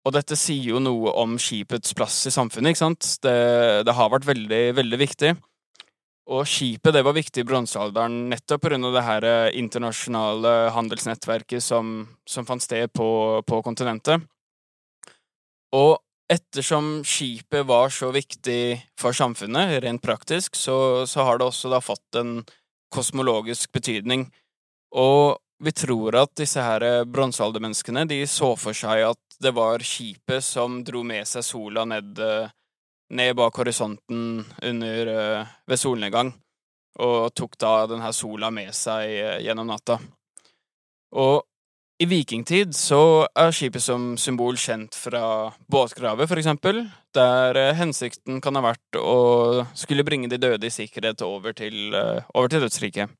Og 0.04 0.12
dette 0.12 0.36
sier 0.36 0.74
jo 0.74 0.82
noe 0.82 1.14
om 1.16 1.38
skipets 1.40 1.94
plass 1.96 2.26
i 2.28 2.34
samfunnet, 2.34 2.74
ikke 2.74 2.82
sant? 2.82 3.08
Det, 3.24 3.36
det 3.88 3.96
har 3.96 4.12
vært 4.12 4.28
veldig, 4.28 4.62
veldig 4.76 5.00
viktig. 5.00 5.32
Og 6.34 6.44
skipet 6.48 6.96
det 6.96 7.02
var 7.04 7.16
viktig 7.16 7.42
i 7.42 7.46
bronsealderen 7.48 8.28
nettopp 8.30 8.64
pga. 8.64 8.78
det 8.92 9.04
her 9.04 9.26
internasjonale 9.52 10.52
handelsnettverket 10.76 11.64
som, 11.64 12.08
som 12.28 12.46
fant 12.48 12.64
sted 12.64 12.92
på, 12.92 13.42
på 13.44 13.60
kontinentet. 13.64 14.24
Og 15.74 15.98
ettersom 16.30 17.02
skipet 17.06 17.66
var 17.68 17.92
så 17.92 18.10
viktig 18.14 18.78
for 19.00 19.16
samfunnet, 19.16 19.78
rent 19.84 20.02
praktisk, 20.02 20.56
så, 20.56 21.04
så 21.08 21.26
har 21.26 21.38
det 21.38 21.48
også 21.48 21.72
da 21.72 21.80
fått 21.84 22.20
en 22.20 22.38
kosmologisk 22.94 23.72
betydning. 23.74 24.28
Og 24.94 25.36
vi 25.64 25.72
tror 25.74 26.16
at 26.22 26.32
disse 26.38 26.62
her 26.62 27.04
bronsealdermenneskene 27.08 28.04
de 28.10 28.20
så 28.30 28.52
for 28.58 28.76
seg 28.76 29.04
at 29.08 29.38
det 29.42 29.54
var 29.56 29.82
skipet 29.86 30.44
som 30.44 30.82
dro 30.86 31.02
med 31.06 31.26
seg 31.28 31.44
sola 31.46 31.84
ned, 31.88 32.20
ned 33.10 33.36
bak 33.38 33.58
horisonten 33.58 34.44
under, 34.62 35.10
ved 35.66 35.80
solnedgang, 35.80 36.30
og 37.02 37.32
tok 37.34 37.58
da 37.58 37.72
denne 37.90 38.12
sola 38.14 38.50
med 38.54 38.70
seg 38.76 39.42
gjennom 39.46 39.72
natta. 39.72 39.98
Og 41.14 41.42
i 42.02 42.06
vikingtid 42.10 42.74
så 42.74 43.26
er 43.38 43.54
skipet 43.54 43.82
som 43.82 44.14
symbol 44.18 44.56
kjent 44.58 44.96
fra 44.98 45.52
båtgraver, 45.70 46.26
for 46.26 46.40
eksempel, 46.40 46.82
der 47.14 47.58
eh, 47.60 47.74
hensikten 47.78 48.40
kan 48.42 48.58
ha 48.58 48.64
vært 48.64 48.98
å 48.98 49.66
skulle 49.78 50.06
bringe 50.06 50.30
de 50.30 50.40
døde 50.42 50.66
i 50.66 50.74
sikkerhet 50.74 51.22
over 51.26 51.54
til, 51.54 51.94
eh, 51.94 52.26
over 52.34 52.50
til 52.50 52.64
dødsriket. 52.66 53.14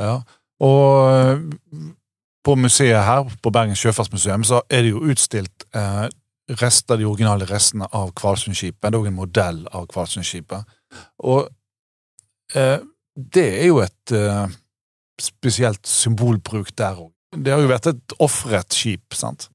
Ja, 0.00 0.20
og 0.64 1.10
eh, 1.12 1.44
på 2.44 2.56
museet 2.56 3.04
her, 3.04 3.28
på 3.42 3.52
Bergen 3.52 3.76
sjøfartsmuseum, 3.76 4.46
så 4.48 4.62
er 4.72 4.86
det 4.86 4.94
jo 4.94 5.04
utstilt 5.12 5.68
eh, 5.76 6.08
rester, 6.60 6.96
de 6.96 7.06
originale 7.06 7.46
restene 7.50 7.88
av 7.92 8.14
Kvalsundskipet. 8.16 8.80
Det 8.80 8.94
er 8.94 9.00
òg 9.02 9.10
en 9.10 9.18
modell 9.18 9.60
av 9.76 9.86
Kvalsundskipet. 9.92 10.76
Og 11.28 11.50
eh, 12.56 12.78
det 13.14 13.48
er 13.60 13.68
jo 13.68 13.82
et 13.84 14.16
eh, 14.16 14.58
spesielt 15.20 15.84
symbolbruk 15.86 16.72
der 16.80 17.04
òg. 17.04 17.12
Det 17.30 17.52
har 17.54 17.62
jo 17.62 17.70
vært 17.70 17.90
et 17.92 18.14
ofret 18.18 18.74
skip, 18.74 19.14
sant? 19.14 19.48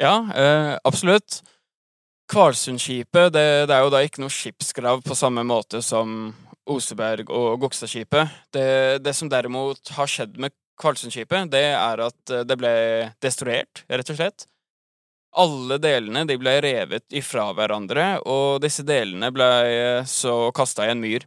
Ja, 0.00 0.24
eh, 0.32 0.74
absolutt. 0.88 1.42
Kvalsundskipet 2.30 3.32
det, 3.34 3.46
det, 3.68 3.74
er 3.74 3.84
jo 3.84 3.90
da 3.92 4.00
ikke 4.06 4.22
noe 4.22 4.32
skipsgrav 4.32 5.02
på 5.04 5.16
samme 5.18 5.42
måte 5.44 5.82
som 5.84 6.30
Oseberg 6.70 7.30
og 7.34 7.60
Gokstadskipet. 7.64 8.36
Det, 8.54 9.02
det 9.04 9.14
som 9.18 9.28
derimot 9.28 9.92
har 9.96 10.08
skjedd 10.08 10.38
med 10.40 10.54
Kvalsundskipet, 10.80 11.50
det 11.52 11.66
er 11.74 12.04
at 12.06 12.32
eh, 12.32 12.46
det 12.48 12.56
ble 12.60 12.72
destruert, 13.20 13.84
rett 13.90 14.14
og 14.14 14.20
slett. 14.20 14.46
Alle 15.38 15.76
delene 15.78 16.24
de 16.26 16.34
ble 16.40 16.56
revet 16.64 17.04
ifra 17.14 17.50
hverandre, 17.54 18.06
og 18.26 18.62
disse 18.64 18.82
delene 18.86 19.30
ble 19.34 19.50
eh, 19.68 20.08
så 20.08 20.48
kasta 20.56 20.88
i 20.88 20.94
en 20.94 21.02
myr. 21.02 21.26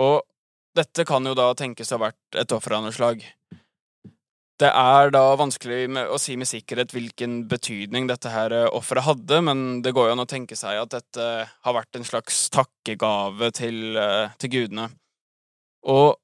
Og 0.00 0.22
dette 0.76 1.04
kan 1.08 1.24
jo 1.26 1.34
da 1.34 1.50
tenkes 1.58 1.90
å 1.90 1.98
ha 1.98 2.06
vært 2.06 2.40
et 2.44 2.54
offeranslag. 2.54 3.24
Det 4.60 4.68
er 4.68 5.08
da 5.14 5.22
vanskelig 5.40 5.86
å 6.12 6.18
si 6.20 6.34
med 6.36 6.48
sikkerhet 6.48 6.92
hvilken 6.92 7.44
betydning 7.48 8.10
dette 8.10 8.28
her 8.28 8.52
eh, 8.52 8.66
offeret 8.76 9.06
hadde, 9.06 9.38
men 9.46 9.62
det 9.84 9.94
går 9.96 10.10
jo 10.10 10.16
an 10.16 10.24
å 10.26 10.28
tenke 10.28 10.58
seg 10.58 10.82
at 10.82 10.92
dette 10.92 11.28
har 11.48 11.76
vært 11.76 11.96
en 11.96 12.04
slags 12.04 12.42
takkegave 12.52 13.48
til, 13.56 13.96
eh, 13.96 14.34
til 14.36 14.52
gudene. 14.52 14.90
Og 15.88 16.18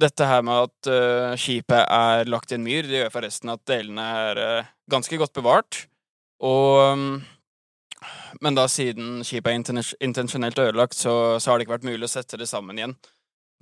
dette 0.00 0.26
her 0.26 0.40
med 0.42 0.64
at 0.66 0.88
uh, 0.90 1.34
skipet 1.38 1.84
er 1.84 2.26
lagt 2.26 2.50
i 2.50 2.56
en 2.56 2.64
myr, 2.64 2.86
det 2.88 3.02
gjør 3.02 3.12
forresten 3.14 3.52
at 3.52 3.62
delene 3.68 4.06
er 4.24 4.40
uh, 4.42 4.72
ganske 4.90 5.18
godt 5.20 5.36
bevart. 5.36 5.84
Og 6.42 6.80
um, 6.90 7.22
Men 8.42 8.56
da 8.58 8.66
siden 8.68 9.22
skipet 9.24 9.52
er 9.52 9.92
intensjonelt 10.02 10.58
ødelagt, 10.58 10.96
så, 10.98 11.38
så, 11.38 11.50
har 11.50 11.58
det 11.58 11.68
ikke 11.68 11.76
vært 11.76 11.86
mulig 11.86 12.08
å 12.08 12.14
sette 12.16 12.40
det 12.40 12.48
sammen 12.50 12.80
igjen. 12.80 12.96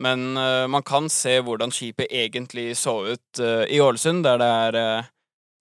Men 0.00 0.36
uh, 0.36 0.68
man 0.68 0.82
kan 0.82 1.08
se 1.12 1.38
hvordan 1.44 1.72
skipet 1.74 2.10
egentlig 2.10 2.72
så 2.80 2.94
ut 3.12 3.40
uh, 3.40 3.64
i 3.68 3.80
Ålesund, 3.80 4.24
der, 4.24 4.40
er, 4.40 4.78
uh, 4.78 5.10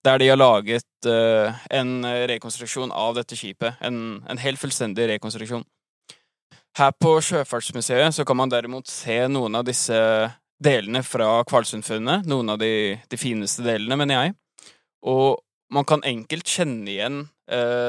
der 0.04 0.18
de 0.18 0.28
har 0.32 0.40
laget 0.40 0.88
en 1.02 2.04
rekonstruksjon 2.30 2.92
av 2.94 3.16
dette 3.16 3.34
skipet. 3.34 3.80
En, 3.82 4.20
en, 4.30 4.38
helt 4.38 4.60
fullstendig 4.60 5.08
rekonstruksjon. 5.10 5.64
Her 6.78 6.92
på 6.94 7.16
Sjøfartsmuseet 7.26 8.14
så 8.14 8.22
kan 8.24 8.38
man 8.38 8.52
derimot 8.52 8.86
se 8.86 9.16
noen 9.26 9.58
av 9.58 9.66
disse 9.66 9.98
delene 10.62 11.02
fra 11.02 11.40
Kvalsundfunnet. 11.50 12.28
Noen 12.30 12.54
av 12.54 12.60
de, 12.62 13.00
de, 13.10 13.18
fineste 13.18 13.66
delene, 13.66 13.98
mener 13.98 14.20
jeg. 14.20 14.36
Og 15.10 15.42
man 15.74 15.88
kan 15.90 16.06
enkelt 16.06 16.46
kjenne 16.46 16.86
igjen 16.86 17.18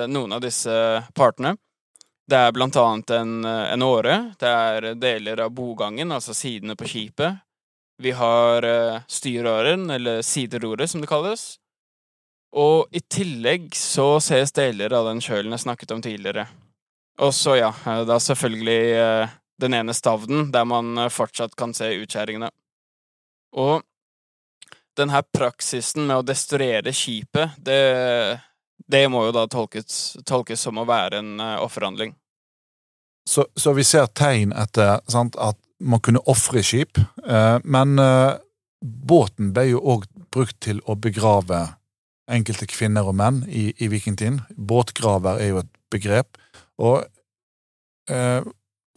noen 0.10 0.34
av 0.34 0.42
disse 0.42 0.74
partene. 1.14 1.54
Det 2.30 2.40
er 2.40 2.54
blant 2.56 2.78
annet 2.80 3.10
en, 3.18 3.34
en 3.46 3.84
åre. 3.84 4.16
Det 4.40 4.48
er 4.48 4.94
deler 4.96 5.42
av 5.44 5.52
bogangen, 5.52 6.12
altså 6.16 6.36
sidene 6.38 6.78
på 6.80 6.88
skipet. 6.88 7.42
Vi 8.02 8.14
har 8.16 8.66
styråren, 9.12 9.90
eller 9.92 10.24
sideroret, 10.26 10.90
som 10.90 11.04
det 11.04 11.12
kalles. 11.12 11.44
Og 12.54 12.88
i 12.94 13.02
tillegg 13.02 13.74
så 13.76 14.20
ses 14.22 14.54
deler 14.54 14.94
av 14.94 15.08
den 15.10 15.22
kjølen 15.24 15.56
jeg 15.56 15.66
snakket 15.66 15.94
om 15.96 16.04
tidligere. 16.06 16.46
Og 17.22 17.34
så, 17.34 17.58
ja, 17.58 17.72
da 18.06 18.20
selvfølgelig 18.22 18.82
uh, 18.98 19.34
den 19.62 19.78
ene 19.78 19.94
stavden, 19.94 20.52
der 20.54 20.66
man 20.66 21.10
fortsatt 21.14 21.56
kan 21.58 21.74
se 21.78 21.92
utskjæringene. 22.02 22.50
Og 23.58 23.82
denne 24.98 25.22
praksisen 25.34 26.06
med 26.08 26.22
å 26.22 26.26
destruere 26.26 26.94
skipet, 26.94 27.58
det 27.58 27.82
det 28.86 29.04
må 29.12 29.26
jo 29.28 29.34
da 29.36 29.46
tolkes, 29.52 30.18
tolkes 30.28 30.64
som 30.66 30.80
å 30.80 30.88
være 30.88 31.22
en 31.22 31.36
uh, 31.42 31.62
offerhandling. 31.64 32.16
Så, 33.30 33.46
så, 33.56 33.72
vi 33.78 33.86
ser 33.88 34.10
tegn 34.12 34.52
etter 34.52 35.00
sant, 35.12 35.38
at 35.40 35.60
man 35.84 36.02
kunne 36.04 36.24
ofre 36.30 36.64
skip, 36.66 37.00
uh, 37.28 37.60
men 37.64 37.96
uh, 38.02 38.36
båten 38.84 39.54
ble 39.56 39.70
jo 39.72 39.84
òg 39.96 40.06
brukt 40.34 40.60
til 40.64 40.82
å 40.90 40.98
begrave 41.00 41.66
enkelte 42.32 42.68
kvinner 42.72 43.08
og 43.08 43.18
menn 43.20 43.42
i, 43.48 43.70
i 43.84 43.90
vikingtiden. 43.92 44.42
Båtgraver 44.56 45.40
er 45.44 45.54
jo 45.54 45.64
et 45.64 45.74
begrep. 45.92 46.40
Og 46.82 47.04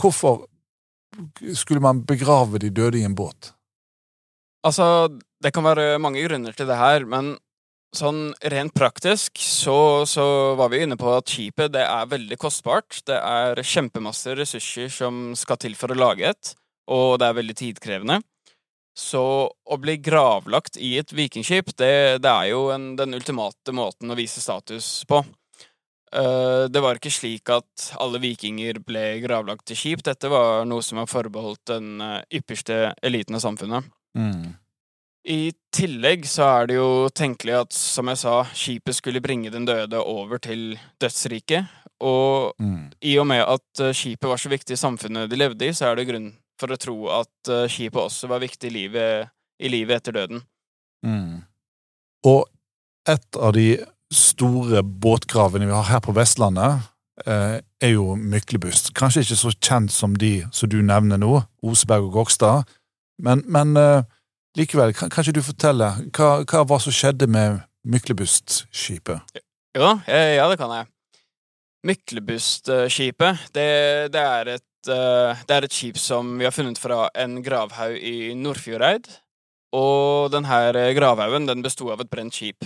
hvorfor 0.00 0.46
skulle 1.54 1.82
man 1.82 2.00
begrave 2.06 2.58
de 2.62 2.70
døde 2.74 2.98
i 2.98 3.04
en 3.06 3.14
båt? 3.18 3.52
Altså, 4.66 5.10
det 5.42 5.52
kan 5.54 5.66
være 5.66 5.98
mange 6.02 6.22
grunner 6.24 6.56
til 6.56 6.66
det 6.70 6.78
her, 6.78 7.04
men 7.06 7.34
sånn 7.98 8.20
rent 8.52 8.74
praktisk 8.76 9.40
så, 9.42 10.04
så 10.08 10.26
var 10.58 10.70
vi 10.72 10.82
inne 10.84 10.98
på 11.00 11.10
at 11.14 11.30
skipet 11.30 11.72
det 11.74 11.84
er 11.86 12.10
veldig 12.10 12.38
kostbart. 12.40 13.00
Det 13.08 13.16
er 13.16 13.62
kjempemasse 13.62 14.36
ressurser 14.38 14.92
som 14.92 15.34
skal 15.38 15.60
til 15.62 15.76
for 15.78 15.92
å 15.92 15.98
lage 15.98 16.30
et, 16.30 16.52
og 16.92 17.18
det 17.20 17.28
er 17.28 17.38
veldig 17.40 17.56
tidkrevende. 17.60 18.20
Så 18.96 19.22
å 19.52 19.76
bli 19.76 19.98
gravlagt 20.00 20.78
i 20.80 20.94
et 20.96 21.10
vikingskip, 21.12 21.74
det, 21.76 22.22
det 22.24 22.30
er 22.32 22.52
jo 22.54 22.70
en, 22.72 22.94
den 22.96 23.16
ultimate 23.18 23.74
måten 23.76 24.12
å 24.12 24.16
vise 24.16 24.40
status 24.40 25.04
på. 25.08 25.20
Uh, 26.16 26.64
det 26.72 26.80
var 26.80 26.96
ikke 26.96 27.12
slik 27.12 27.50
at 27.52 27.90
alle 28.00 28.20
vikinger 28.22 28.78
ble 28.80 29.18
gravlagt 29.20 29.74
i 29.74 29.76
skip. 29.76 30.04
Dette 30.06 30.30
var 30.32 30.64
noe 30.68 30.84
som 30.84 31.02
var 31.02 31.10
forbeholdt 31.10 31.74
den 31.74 31.98
uh, 32.00 32.22
ypperste 32.32 32.94
eliten 33.04 33.36
av 33.36 33.44
samfunnet. 33.44 33.90
Mm. 34.16 34.54
I 35.26 35.50
tillegg 35.74 36.26
så 36.30 36.46
er 36.46 36.68
det 36.70 36.76
jo 36.78 37.08
tenkelig 37.10 37.56
at, 37.58 37.74
som 37.74 38.06
jeg 38.12 38.20
sa, 38.20 38.36
skipet 38.54 38.94
skulle 38.94 39.22
bringe 39.24 39.50
den 39.50 39.66
døde 39.66 39.98
over 39.98 40.38
til 40.38 40.78
dødsriket. 41.02 41.66
Og 42.00 42.54
Mm. 42.60 42.92
i 43.02 43.16
og 43.18 43.26
med 43.26 43.40
at 43.40 43.80
uh, 43.80 43.92
skipet 43.92 44.28
var 44.28 44.36
så 44.36 44.50
viktig 44.52 44.76
i 44.76 44.76
samfunnet 44.76 45.30
de 45.30 45.36
levde 45.36 45.66
i, 45.66 45.72
så 45.72 45.88
er 45.88 45.96
det 45.96 46.08
grunn 46.08 46.34
for 46.60 46.72
å 46.72 46.76
tro 46.76 46.96
at 47.08 47.50
uh, 47.50 47.64
skipet 47.68 48.00
også 48.02 48.28
var 48.28 48.42
viktig 48.44 48.68
i 48.68 48.74
livet, 48.74 49.32
i 49.58 49.68
livet 49.72 49.96
etter 49.96 50.12
døden. 50.12 50.42
Mm. 51.06 51.42
Og 52.28 52.44
et 53.08 53.40
av 53.40 53.54
de 53.56 53.78
store 54.12 54.82
båtgravene 54.82 55.66
vi 55.66 55.72
har 55.72 55.88
her 55.88 56.02
på 56.04 56.14
Vestlandet, 56.14 56.86
eh, 57.26 57.60
er 57.82 57.92
jo 57.92 58.14
Myklebust. 58.16 58.92
Kanskje 58.94 59.24
ikke 59.24 59.38
så 59.40 59.52
kjent 59.56 59.92
som 59.92 60.14
de 60.14 60.46
som 60.52 60.70
du 60.70 60.78
nevner 60.82 61.18
nå, 61.18 61.42
Oseberg 61.62 62.08
og 62.08 62.12
Gokstad, 62.20 62.66
men, 63.22 63.42
men 63.50 63.76
eh, 63.76 64.02
likevel, 64.56 64.94
kan, 64.96 65.10
kan 65.12 65.24
ikke 65.24 65.38
du 65.38 65.44
fortelle 65.44 65.88
hva, 66.16 66.30
hva 66.42 66.64
var 66.68 66.82
som 66.82 66.94
skjedde 66.94 67.28
med 67.30 67.60
Myklebust-skipet? 67.86 69.40
Jo 69.76 69.92
ja, 70.08 70.22
ja, 70.38 70.46
det 70.50 70.56
kan 70.58 70.72
jeg. 70.72 70.88
Myklebustskipet, 71.86 73.44
det, 73.54 73.68
det, 74.14 74.22
er 74.22 74.50
et, 74.56 74.88
eh, 74.90 75.44
det 75.46 75.56
er 75.56 75.66
et 75.66 75.76
skip 75.76 76.00
som 76.00 76.32
vi 76.40 76.48
har 76.48 76.54
funnet 76.54 76.80
fra 76.80 77.06
en 77.14 77.38
gravhaug 77.44 77.98
i 78.00 78.32
Nordfjordeid. 78.34 79.06
Og 79.76 80.32
denne 80.32 80.88
gravhaugen 80.96 81.46
den 81.46 81.62
besto 81.62 81.92
av 81.92 82.02
et 82.02 82.10
brent 82.10 82.34
skip. 82.34 82.64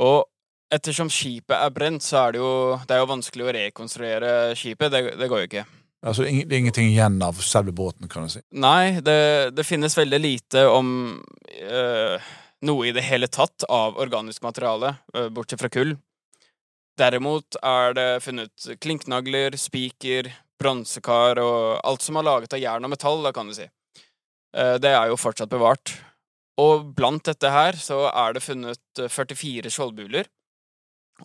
Og 0.00 0.24
ettersom 0.72 1.10
skipet 1.12 1.56
er 1.56 1.72
brent, 1.74 2.02
så 2.02 2.24
er 2.24 2.34
det 2.34 2.42
jo, 2.42 2.52
det 2.88 2.96
er 2.96 3.02
jo 3.02 3.10
vanskelig 3.12 3.46
å 3.46 3.56
rekonstruere 3.60 4.30
skipet. 4.58 4.92
Det, 4.92 5.02
det 5.20 5.28
går 5.30 5.44
jo 5.44 5.50
ikke. 5.50 5.66
Altså, 6.06 6.22
det 6.22 6.54
er 6.54 6.60
ingenting 6.62 6.90
igjen 6.92 7.18
av 7.24 7.40
selve 7.42 7.74
båten, 7.74 8.06
kan 8.10 8.26
du 8.26 8.30
si. 8.36 8.42
Nei, 8.54 9.00
det, 9.02 9.56
det 9.56 9.66
finnes 9.66 9.96
veldig 9.98 10.20
lite 10.22 10.66
om 10.70 10.88
øh, 11.66 12.28
noe 12.66 12.86
i 12.86 12.94
det 12.94 13.04
hele 13.08 13.26
tatt 13.32 13.66
av 13.68 13.98
organisk 14.02 14.44
materiale, 14.46 14.94
øh, 15.16 15.30
bortsett 15.34 15.64
fra 15.64 15.72
kull. 15.72 15.96
Derimot 16.96 17.58
er 17.60 17.96
det 17.96 18.08
funnet 18.24 18.68
klinknagler, 18.80 19.58
spiker, 19.60 20.30
bronsekar 20.60 21.40
og 21.42 21.80
alt 21.84 22.04
som 22.04 22.16
er 22.16 22.26
laget 22.26 22.56
av 22.56 22.62
jern 22.62 22.86
og 22.86 22.94
metall, 22.94 23.20
da 23.26 23.34
kan 23.36 23.50
du 23.50 23.56
si. 23.56 23.66
Eh, 24.56 24.76
det 24.80 24.92
er 24.94 25.10
jo 25.10 25.20
fortsatt 25.20 25.52
bevart. 25.52 25.96
Og 26.60 26.88
blant 26.96 27.26
dette 27.28 27.52
her 27.52 27.76
så 27.80 28.06
er 28.12 28.36
det 28.36 28.44
funnet 28.46 29.02
eh, 29.02 29.12
44 29.12 29.72
skjoldbuler. 29.72 30.30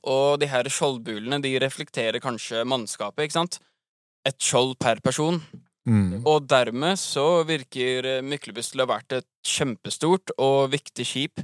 Og 0.07 0.39
de 0.39 0.47
her 0.47 0.67
skjoldbulene 0.71 1.41
de 1.43 1.57
reflekterer 1.59 2.23
kanskje 2.23 2.65
mannskapet, 2.67 3.27
ikke 3.27 3.39
sant? 3.39 3.59
Et 4.27 4.37
skjold 4.37 4.75
per 4.81 5.01
person. 5.03 5.39
Mm. 5.89 6.21
Og 6.29 6.45
dermed 6.45 6.99
så 7.01 7.41
virker 7.47 8.21
Myklebust 8.21 8.75
til 8.75 8.83
å 8.83 8.85
ha 8.85 8.93
vært 8.93 9.17
et 9.17 9.27
kjempestort 9.47 10.33
og 10.37 10.69
viktig 10.75 11.07
skip. 11.07 11.41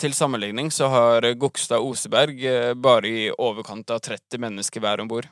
Til 0.00 0.14
sammenligning 0.16 0.70
så 0.72 0.88
har 0.88 1.26
Gokstad 1.36 1.82
Oseberg 1.84 2.38
eh, 2.46 2.72
bare 2.72 3.10
i 3.10 3.26
overkant 3.34 3.90
av 3.92 4.00
30 4.06 4.40
mennesker 4.40 4.80
hver 4.80 5.02
om 5.02 5.10
bord. 5.10 5.28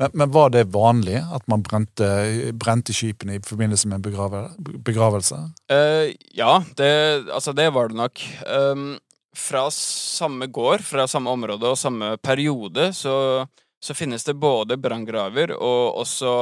Men, 0.00 0.14
men 0.16 0.32
var 0.32 0.50
det 0.54 0.70
vanlig 0.72 1.18
at 1.20 1.44
man 1.50 1.62
brente, 1.62 2.08
brente 2.56 2.94
skipene 2.96 3.36
i 3.36 3.44
forbindelse 3.44 3.90
med 3.90 3.98
en 3.98 4.06
begrave, 4.08 4.42
begravelse? 4.86 5.36
Uh, 5.70 6.08
ja, 6.32 6.62
det, 6.80 6.90
altså 7.28 7.52
det 7.52 7.68
var 7.76 7.92
det 7.92 8.00
nok. 8.00 8.22
Um, 8.48 8.94
fra 9.36 9.66
samme 9.74 10.48
gård, 10.50 10.82
fra 10.88 11.04
samme 11.10 11.30
område 11.30 11.68
og 11.68 11.78
samme 11.78 12.14
periode, 12.24 12.90
så, 12.96 13.44
så 13.80 13.94
finnes 13.94 14.24
det 14.24 14.36
både 14.40 14.76
branngraver 14.76 15.54
og 15.56 16.00
også 16.02 16.34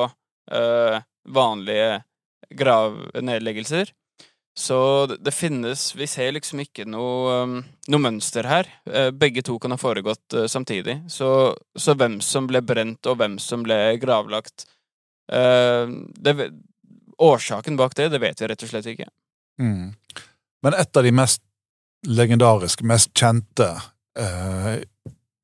eh, 0.53 0.98
vanlige 1.29 2.03
gravnedleggelser. 2.51 3.92
Så 4.59 5.07
det, 5.07 5.31
finnes 5.31 5.94
Vi 5.94 6.07
ser 6.11 6.33
liksom 6.35 6.59
ikke 6.64 6.83
noe, 6.88 7.35
um, 7.44 7.59
noe 7.87 8.03
mønster 8.03 8.48
her. 8.48 8.66
Eh, 8.90 9.12
begge 9.14 9.44
to 9.46 9.55
kan 9.62 9.70
ha 9.70 9.79
foregått 9.79 10.35
eh, 10.35 10.48
samtidig. 10.51 10.96
Så, 11.07 11.29
så 11.79 11.94
hvem 11.94 12.18
som 12.24 12.48
ble 12.51 12.64
brent, 12.66 13.07
og 13.07 13.20
hvem 13.20 13.37
som 13.38 13.62
ble 13.66 13.79
gravlagt 14.03 14.66
det, 15.29 16.33
Årsaken 17.20 17.77
bak 17.77 17.92
det, 17.98 18.07
det 18.14 18.20
vet 18.22 18.40
vi 18.40 18.46
rett 18.48 18.62
og 18.64 18.70
slett 18.70 18.87
ikke. 18.88 19.11
Mm. 19.61 19.90
Men 20.64 20.77
et 20.79 20.96
av 20.96 21.05
de 21.05 21.12
mest 21.12 21.42
legendariske, 22.07 22.87
mest 22.87 23.11
kjente 23.18 23.68
eh, 24.18 24.79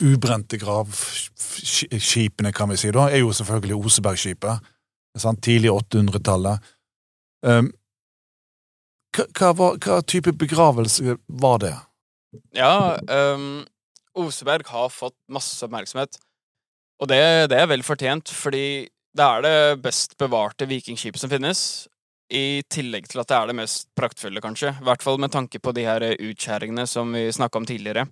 ubrente 0.05 0.59
gravskipene, 0.61 2.53
kan 2.53 2.71
vi 2.71 2.79
si, 2.81 2.93
da, 2.95 3.09
er 3.11 3.25
jo 3.25 3.33
selvfølgelig 3.35 3.79
Osebergskipet. 3.81 4.71
Sant? 5.19 5.43
Tidlig 5.47 5.71
800-tallet. 5.71 6.73
Um, 7.47 7.71
hva, 9.15 9.51
hva, 9.55 9.69
hva 9.79 10.01
type 10.03 10.33
begravelse 10.39 11.17
var 11.29 11.61
det? 11.63 11.75
Ja, 12.57 12.97
um, 13.07 13.63
Oseberg 14.19 14.67
har 14.71 14.91
fått 14.91 15.17
masse 15.31 15.63
oppmerksomhet. 15.67 16.19
Og 17.03 17.11
det, 17.11 17.21
det 17.51 17.59
er 17.61 17.71
vel 17.71 17.85
fortjent, 17.87 18.31
fordi 18.31 18.87
det 19.15 19.25
er 19.25 19.45
det 19.45 19.83
best 19.85 20.17
bevarte 20.19 20.67
vikingskipet 20.71 21.23
som 21.23 21.31
finnes. 21.31 21.61
I 22.35 22.65
tillegg 22.73 23.07
til 23.11 23.21
at 23.23 23.31
det 23.31 23.37
er 23.37 23.51
det 23.51 23.59
mest 23.61 23.89
praktfulle, 23.99 24.43
kanskje. 24.43 24.73
I 24.81 24.87
hvert 24.87 25.05
fall 25.05 25.21
med 25.23 25.35
tanke 25.35 25.61
på 25.63 25.75
de 25.77 25.85
her 25.87 26.07
utskjæringene 26.15 26.87
som 26.91 27.13
vi 27.15 27.29
snakka 27.35 27.61
om 27.61 27.69
tidligere. 27.69 28.09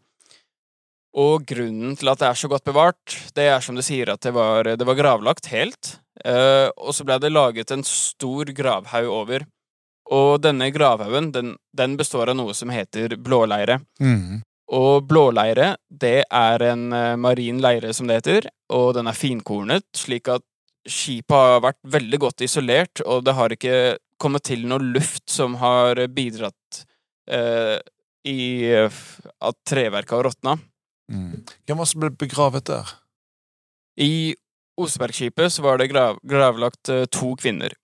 Og 1.12 1.44
grunnen 1.44 1.96
til 1.98 2.08
at 2.08 2.22
det 2.22 2.28
er 2.30 2.38
så 2.40 2.48
godt 2.48 2.64
bevart, 2.64 3.16
det 3.36 3.44
er 3.52 3.64
som 3.64 3.76
du 3.76 3.82
sier, 3.84 4.14
at 4.14 4.22
det 4.24 4.32
var, 4.32 4.64
det 4.64 4.86
var 4.88 4.96
gravlagt 4.96 5.50
helt. 5.52 5.98
eh, 6.24 6.68
og 6.76 6.94
så 6.96 7.04
ble 7.04 7.18
det 7.20 7.32
laget 7.32 7.70
en 7.70 7.84
stor 7.84 8.48
gravhaug 8.56 9.10
over. 9.10 9.44
Og 10.12 10.40
denne 10.42 10.70
gravhaugen, 10.72 11.30
den, 11.32 11.54
den 11.76 11.98
består 12.00 12.32
av 12.32 12.36
noe 12.36 12.56
som 12.56 12.72
heter 12.72 13.16
blåleire. 13.20 13.80
Mm. 14.00 14.40
Og 14.72 15.04
blåleire, 15.04 15.74
det 15.88 16.24
er 16.24 16.64
en 16.70 16.88
eh, 16.96 17.16
marin 17.20 17.60
leire, 17.60 17.92
som 17.92 18.08
det 18.08 18.22
heter, 18.22 18.48
og 18.72 18.94
den 18.96 19.10
er 19.10 19.18
finkornet, 19.18 19.84
slik 19.96 20.32
at 20.32 20.44
skipet 20.88 21.36
har 21.36 21.60
vært 21.62 21.80
veldig 21.92 22.18
godt 22.24 22.42
isolert, 22.48 23.04
og 23.04 23.26
det 23.26 23.36
har 23.36 23.52
ikke 23.52 23.76
kommet 24.22 24.46
til 24.48 24.64
noe 24.70 24.80
luft 24.80 25.28
som 25.30 25.58
har 25.60 26.00
bidratt 26.14 26.84
eh, 27.30 27.78
i 28.26 28.72
at 28.72 29.56
treverket 29.68 30.16
har 30.16 30.30
råtna. 30.30 30.56
Mm. 31.12 31.44
Hvem 31.66 31.78
var 31.78 31.86
det 31.86 31.92
som 31.92 32.04
ble 32.04 32.12
begravet 32.24 32.68
der? 32.70 32.92
I 34.00 34.34
Osebergskipet 34.80 35.52
så 35.52 35.64
var 35.64 35.78
det 35.78 35.90
grav, 35.92 36.18
gravlagt 36.24 36.88
eh, 36.88 37.04
to 37.12 37.34
kvinner. 37.40 37.74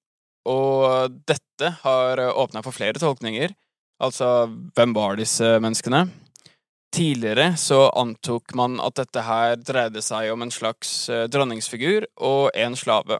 Og 0.48 1.12
dette 1.28 1.74
har 1.82 2.22
åpna 2.32 2.62
for 2.64 2.72
flere 2.72 3.00
tolkninger. 3.00 3.52
Altså, 4.00 4.48
hvem 4.76 4.94
var 4.96 5.18
disse 5.18 5.58
menneskene? 5.60 6.06
Tidligere 6.94 7.52
så 7.60 7.90
antok 8.00 8.54
man 8.56 8.78
at 8.80 8.96
dette 8.96 9.20
her 9.26 9.58
dreide 9.60 10.00
seg 10.02 10.30
om 10.32 10.44
en 10.44 10.52
slags 10.54 11.08
eh, 11.12 11.26
dronningsfigur 11.28 12.06
og 12.24 12.48
en 12.56 12.76
slave. 12.78 13.18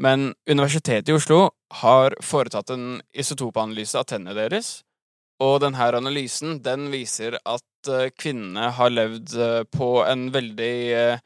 Men 0.00 0.32
Universitetet 0.48 1.12
i 1.12 1.14
Oslo 1.14 1.50
har 1.82 2.16
foretatt 2.24 2.72
en 2.74 3.02
isotopanalyse 3.12 4.00
av 4.00 4.08
tennene 4.10 4.34
deres, 4.34 4.80
og 5.40 5.60
denne 5.62 5.90
analysen 6.00 6.58
den 6.64 6.88
viser 6.92 7.36
at 7.44 7.64
eh, 7.88 8.10
kvinnene 8.16 8.70
har 8.76 8.92
levd 8.92 9.34
eh, 9.38 9.62
på 9.70 9.90
en 10.04 10.28
veldig 10.34 10.74
eh, 10.96 11.22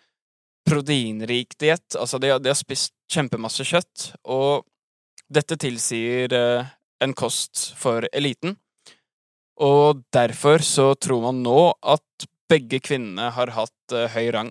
proteinrik 0.68 1.56
diett. 1.60 1.96
Altså, 1.98 2.18
de 2.18 2.32
de 2.38 2.52
har 2.52 2.58
spist 2.58 2.94
kjempemasse 3.10 3.66
kjøtt, 3.68 4.12
og 4.24 4.64
dette 5.28 5.56
tilsier 5.60 6.32
en 6.34 7.12
kost 7.16 7.72
for 7.76 8.06
eliten. 8.12 8.56
Og 9.60 10.02
derfor 10.12 10.64
så 10.64 10.94
tror 10.94 11.22
man 11.26 11.42
nå 11.44 11.74
at 11.80 12.26
begge 12.50 12.80
kvinnene 12.84 13.30
har 13.34 13.52
hatt 13.56 13.94
høy 14.14 14.30
rang. 14.34 14.50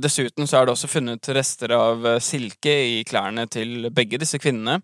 Dessuten 0.00 0.48
så 0.48 0.58
er 0.58 0.66
det 0.66 0.74
også 0.74 0.90
funnet 0.90 1.30
rester 1.36 1.74
av 1.76 2.06
silke 2.24 2.74
i 2.96 3.02
klærne 3.08 3.46
til 3.52 3.90
begge 3.94 4.20
disse 4.20 4.40
kvinnene. 4.42 4.80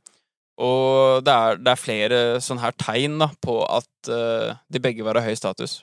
Og 0.59 1.23
det 1.23 1.35
er, 1.35 1.61
det 1.63 1.73
er 1.73 1.81
flere 1.81 2.21
sånne 2.43 2.65
her 2.65 2.75
tegn 2.81 3.21
da, 3.23 3.31
på 3.45 3.61
at 3.63 4.11
uh, 4.11 4.59
de 4.67 4.83
begge 4.83 5.07
var 5.07 5.21
av 5.21 5.27
høy 5.29 5.37
status. 5.39 5.81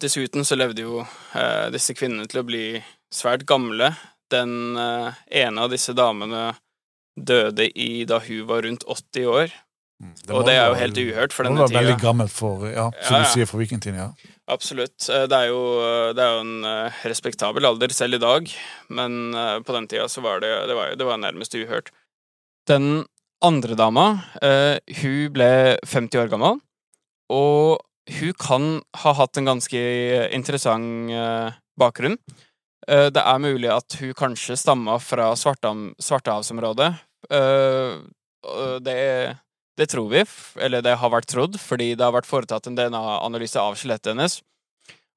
Dessuten 0.00 0.44
så 0.44 0.56
levde 0.56 0.86
jo 0.86 1.02
uh, 1.04 1.66
disse 1.72 1.96
kvinnene 1.96 2.28
til 2.28 2.42
å 2.42 2.48
bli 2.48 2.64
svært 3.12 3.44
gamle. 3.48 3.92
Den 4.32 4.76
uh, 4.76 5.12
ene 5.28 5.64
av 5.64 5.72
disse 5.72 5.92
damene 5.96 6.50
døde 7.18 7.66
i 7.68 8.06
da 8.08 8.22
hun 8.24 8.46
var 8.48 8.64
rundt 8.64 8.86
80 8.88 9.28
år. 9.28 9.52
Det 9.98 10.30
og 10.30 10.44
det 10.46 10.54
er 10.54 10.68
jo 10.70 10.78
helt 10.78 10.98
uhørt 11.02 11.34
for 11.34 11.42
denne 11.42 11.58
Det 11.58 11.72
denne 11.72 11.80
var 11.80 11.82
veldig 11.82 12.00
gammelt 12.00 12.32
for, 12.32 12.68
ja, 12.70 12.86
som 13.02 13.16
Ja, 13.16 13.24
ja. 13.24 13.26
du 13.26 13.32
sier, 13.34 13.48
for 13.50 13.58
vikingtiden, 13.58 13.98
ja. 13.98 14.34
Absolutt. 14.48 14.94
Det 15.02 15.40
er 15.40 15.48
jo, 15.50 15.58
det 16.14 16.22
er 16.22 16.36
jo 16.36 16.44
en 16.44 16.68
respektabel 17.02 17.66
alder 17.66 17.90
selv 17.92 18.16
i 18.16 18.22
dag, 18.22 18.46
men 18.94 19.34
på 19.66 19.74
den 19.74 19.90
tida 19.90 20.06
så 20.06 20.22
var 20.22 20.38
det, 20.44 20.52
det, 20.70 20.76
var, 20.78 20.94
det 20.94 21.08
var 21.08 21.18
nærmest 21.18 21.58
uhørt. 21.58 21.90
Den 22.70 23.02
andre 23.44 23.74
dama, 23.78 24.06
eh, 24.42 24.78
hun 25.02 25.32
ble 25.32 25.78
50 25.86 26.18
år 26.18 26.30
gammel, 26.32 26.60
og 27.30 27.78
hun 28.18 28.32
kan 28.40 28.68
ha 29.02 29.12
hatt 29.12 29.36
en 29.36 29.50
ganske 29.50 29.80
interessant 30.34 31.10
eh, 31.12 31.52
bakgrunn. 31.78 32.16
Eh, 32.88 33.10
Det 33.10 33.22
er 33.22 33.38
mulig 33.38 33.70
at 33.70 33.98
hun 34.00 34.14
kanskje 34.14 34.56
stamma 34.56 34.98
fra 34.98 35.34
Svartehavsområdet. 35.36 36.94
Eh, 37.30 37.98
Det, 38.80 39.36
det 39.76 39.88
tror 39.90 40.08
vi, 40.08 40.22
eller 40.62 40.80
det 40.80 40.96
har 40.96 41.10
vært 41.10 41.26
trodd, 41.26 41.58
fordi 41.58 41.94
det 41.96 42.04
har 42.04 42.12
vært 42.14 42.26
foretatt 42.26 42.66
en 42.66 42.76
DNA-analyse 42.76 43.58
av 43.58 43.74
skjelettet 43.74 44.14
hennes. 44.14 44.40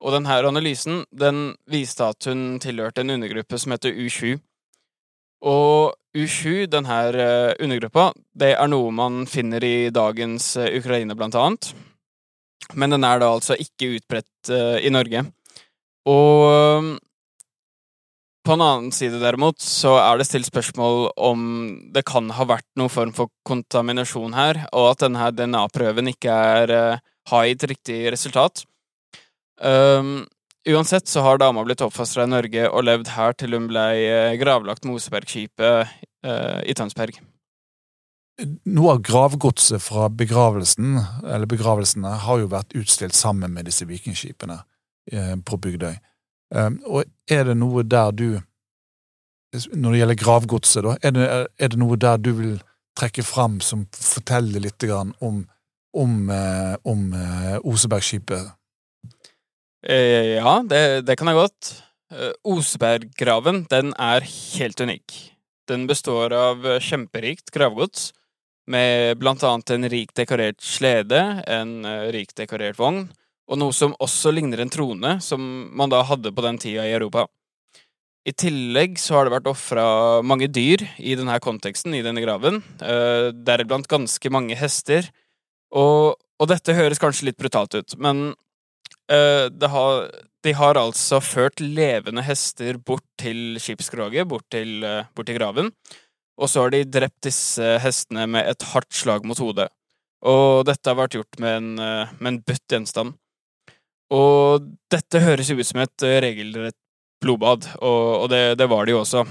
Og 0.01 0.11
denne 0.15 0.33
analysen 0.49 1.05
den 1.13 1.55
viste 1.69 2.01
at 2.01 2.25
hun 2.25 2.59
tilhørte 2.59 3.01
en 3.01 3.13
undergruppe 3.13 3.59
som 3.61 3.71
heter 3.71 3.93
U7. 3.93 4.39
Og 5.41 5.93
U7, 6.17 6.67
denne 6.69 6.97
eh, 7.15 7.53
undergruppa, 7.63 8.11
det 8.37 8.53
er 8.53 8.67
noe 8.69 8.91
man 8.93 9.23
finner 9.29 9.63
i 9.63 9.89
dagens 9.93 10.53
eh, 10.59 10.73
Ukraina, 10.77 11.15
blant 11.17 11.37
annet. 11.39 11.71
Men 12.77 12.93
den 12.93 13.05
er 13.07 13.21
da 13.21 13.31
altså 13.33 13.57
ikke 13.59 13.95
utbredt 13.97 14.51
eh, 14.51 14.81
i 14.85 14.91
Norge. 14.93 15.23
Og 16.11 16.97
på 18.41 18.55
en 18.55 18.63
annen 18.65 18.91
side, 18.93 19.19
derimot, 19.21 19.61
så 19.61 19.95
er 20.01 20.17
det 20.17 20.25
stilt 20.25 20.49
spørsmål 20.49 21.11
om 21.13 21.43
det 21.93 22.03
kan 22.09 22.31
ha 22.33 22.47
vært 22.49 22.65
noen 22.79 22.89
form 22.89 23.13
for 23.13 23.29
kontaminasjon 23.47 24.33
her, 24.33 24.63
og 24.73 24.95
at 24.95 25.03
denne 25.05 25.29
DNA-prøven 25.37 26.09
ikke 26.09 26.33
er, 26.55 26.73
har 27.29 27.49
gitt 27.51 27.67
riktig 27.69 27.99
resultat. 28.09 28.63
Um, 29.61 30.25
uansett 30.69 31.07
så 31.07 31.23
har 31.25 31.37
dama 31.41 31.63
blitt 31.65 31.81
oppfostra 31.81 32.25
i 32.27 32.31
Norge 32.31 32.69
og 32.69 32.85
levd 32.85 33.11
her 33.15 33.35
til 33.37 33.57
hun 33.57 33.67
ble 33.71 33.85
eh, 34.05 34.37
gravlagt 34.41 34.85
med 34.85 34.99
Osebergskipet 34.99 35.91
eh, 36.25 36.59
i 36.69 36.75
Tønsberg. 36.77 37.19
Noe 38.65 38.95
av 38.95 39.01
gravgodset 39.05 39.83
fra 39.83 40.07
begravelsen, 40.09 40.95
eller 41.27 41.49
begravelsene 41.49 42.13
har 42.23 42.39
jo 42.41 42.49
vært 42.49 42.73
utstilt 42.77 43.17
sammen 43.17 43.53
med 43.53 43.67
disse 43.69 43.85
vikingskipene 43.89 44.61
eh, 45.11 45.35
på 45.45 45.59
Bygdøy. 45.61 45.97
Eh, 46.55 46.71
og 46.87 47.05
er 47.31 47.45
det 47.49 47.57
noe 47.59 47.83
der 47.83 48.11
du 48.11 48.29
Når 49.51 49.91
det 49.91 49.97
gjelder 49.99 50.15
gravgodset, 50.15 50.83
da, 50.85 50.93
er 51.03 51.11
det, 51.11 51.25
er 51.59 51.71
det 51.73 51.77
noe 51.79 51.97
der 51.99 52.17
du 52.23 52.29
vil 52.37 52.53
trekke 52.95 53.23
fram 53.23 53.59
som 53.59 53.81
forteller 53.91 54.63
litt 54.63 54.83
om, 55.19 55.41
om, 55.91 56.13
eh, 56.31 56.75
om 56.87 57.11
eh, 57.13 57.57
Osebergskipet? 57.59 58.53
Eh, 59.81 60.37
ja, 60.37 60.61
det, 60.65 61.07
det 61.07 61.17
kan 61.17 61.31
jeg 61.31 61.39
godt. 61.39 61.71
Osberggraven, 62.11 62.41
Oseberggraven, 62.43 63.61
den 63.71 63.93
er 63.95 64.25
helt 64.27 64.81
unik. 64.83 65.13
Den 65.69 65.87
består 65.87 66.33
av 66.35 66.65
eh, 66.67 66.81
kjemperikt 66.83 67.53
gravgods, 67.55 68.11
med 68.69 69.17
blant 69.19 69.43
annet 69.47 69.71
en 69.73 69.89
rikt 69.89 70.17
dekorert 70.19 70.59
slede, 70.61 71.21
en 71.47 71.85
eh, 71.87 72.09
rikt 72.13 72.35
dekorert 72.37 72.77
vogn, 72.79 73.05
og 73.47 73.59
noe 73.59 73.73
som 73.75 73.95
også 74.03 74.33
ligner 74.35 74.61
en 74.61 74.71
trone, 74.71 75.15
som 75.23 75.41
man 75.75 75.91
da 75.91 76.03
hadde 76.07 76.33
på 76.35 76.43
den 76.45 76.59
tida 76.61 76.85
i 76.85 76.93
Europa. 76.93 77.25
I 78.27 78.35
tillegg 78.37 78.99
så 79.01 79.17
har 79.17 79.25
det 79.25 79.33
vært 79.33 79.49
ofra 79.49 79.85
mange 80.21 80.51
dyr 80.51 80.83
i 81.01 81.15
denne 81.17 81.39
konteksten, 81.41 81.95
i 81.97 82.03
denne 82.05 82.21
graven, 82.21 82.61
eh, 82.83 83.31
deriblant 83.33 83.89
ganske 83.89 84.35
mange 84.35 84.59
hester, 84.59 85.09
og, 85.71 86.19
og 86.37 86.51
dette 86.51 86.75
høres 86.75 87.01
kanskje 87.01 87.31
litt 87.31 87.39
brutalt 87.39 87.79
ut, 87.79 87.97
men 87.97 88.33
Eh, 88.35 88.50
har, 89.11 90.05
de 90.43 90.53
har 90.55 90.79
altså 90.79 91.19
ført 91.23 91.61
levende 91.61 92.23
hester 92.25 92.79
bort 92.79 93.05
til 93.19 93.59
skipskroget, 93.61 94.27
bort 94.29 94.47
til, 94.53 94.83
eh, 94.87 95.09
bort 95.15 95.27
til 95.29 95.37
graven. 95.37 95.71
Og 96.41 96.49
så 96.49 96.63
har 96.63 96.73
de 96.73 96.85
drept 96.87 97.27
disse 97.27 97.75
hestene 97.83 98.25
med 98.27 98.47
et 98.49 98.65
hardt 98.71 98.93
slag 98.95 99.25
mot 99.27 99.37
hodet. 99.37 99.69
Og 100.25 100.65
dette 100.65 100.89
har 100.89 100.97
vært 100.97 101.17
gjort 101.17 101.39
med 101.41 101.57
en, 101.57 101.79
eh, 101.79 102.13
med 102.19 102.33
en 102.33 102.41
bøtt 102.41 102.67
gjenstand. 102.69 103.13
Og 104.11 104.67
dette 104.89 105.21
høres 105.23 105.49
jo 105.49 105.57
ut 105.57 105.67
som 105.67 105.81
et 105.81 106.03
eh, 106.03 106.19
regelrett 106.21 106.77
blodbad, 107.21 107.67
og, 107.81 108.23
og 108.23 108.29
det, 108.33 108.57
det 108.57 108.67
var 108.69 108.85
det 108.85 108.95
jo 108.95 109.01
også. 109.03 109.25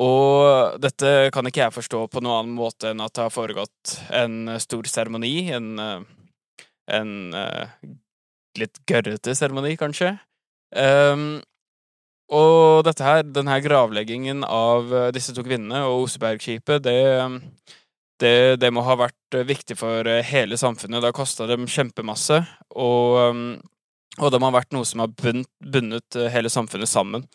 Og 0.00 0.80
dette 0.80 1.30
kan 1.34 1.46
ikke 1.48 1.64
jeg 1.64 1.76
forstå 1.76 2.06
på 2.08 2.22
noen 2.22 2.38
annen 2.38 2.56
måte 2.56 2.92
enn 2.92 3.02
at 3.04 3.12
det 3.16 3.26
har 3.26 3.34
foregått 3.34 3.96
en 4.16 4.48
eh, 4.48 4.60
stor 4.62 4.88
seremoni, 4.88 5.34
en, 5.52 5.74
eh, 5.82 6.70
en 6.96 7.34
eh, 7.36 7.74
litt 8.58 8.80
gørrete 8.88 9.34
seremoni, 9.38 9.76
kanskje. 9.78 10.16
Um, 10.74 11.38
og 12.30 12.84
dette 12.86 13.02
her, 13.02 13.24
denne 13.26 13.58
gravleggingen 13.62 14.44
av 14.46 14.92
eh, 14.94 15.08
disse 15.14 15.34
to 15.34 15.42
kvinnene 15.42 15.82
og 15.88 16.04
Osebergskipet, 16.04 16.84
det, 16.84 17.00
det, 18.22 18.34
det 18.62 18.70
må 18.70 18.84
ha 18.86 18.94
vært 19.00 19.34
eh, 19.38 19.46
viktig 19.48 19.74
for 19.80 20.06
eh, 20.06 20.22
hele 20.30 20.58
samfunnet. 20.60 21.00
Det 21.02 21.10
har 21.10 21.16
kosta 21.16 21.48
dem 21.50 21.66
kjempemasse, 21.66 22.38
og, 22.78 23.18
ehm, 23.24 23.44
og 24.20 24.30
det 24.30 24.38
må 24.38 24.50
ha 24.52 24.58
vært 24.60 24.70
noe 24.76 24.86
som 24.86 25.02
har 25.02 25.10
bundet, 25.18 26.20
hele 26.30 26.52
samfunnet 26.52 26.90
sammen. 26.90 27.26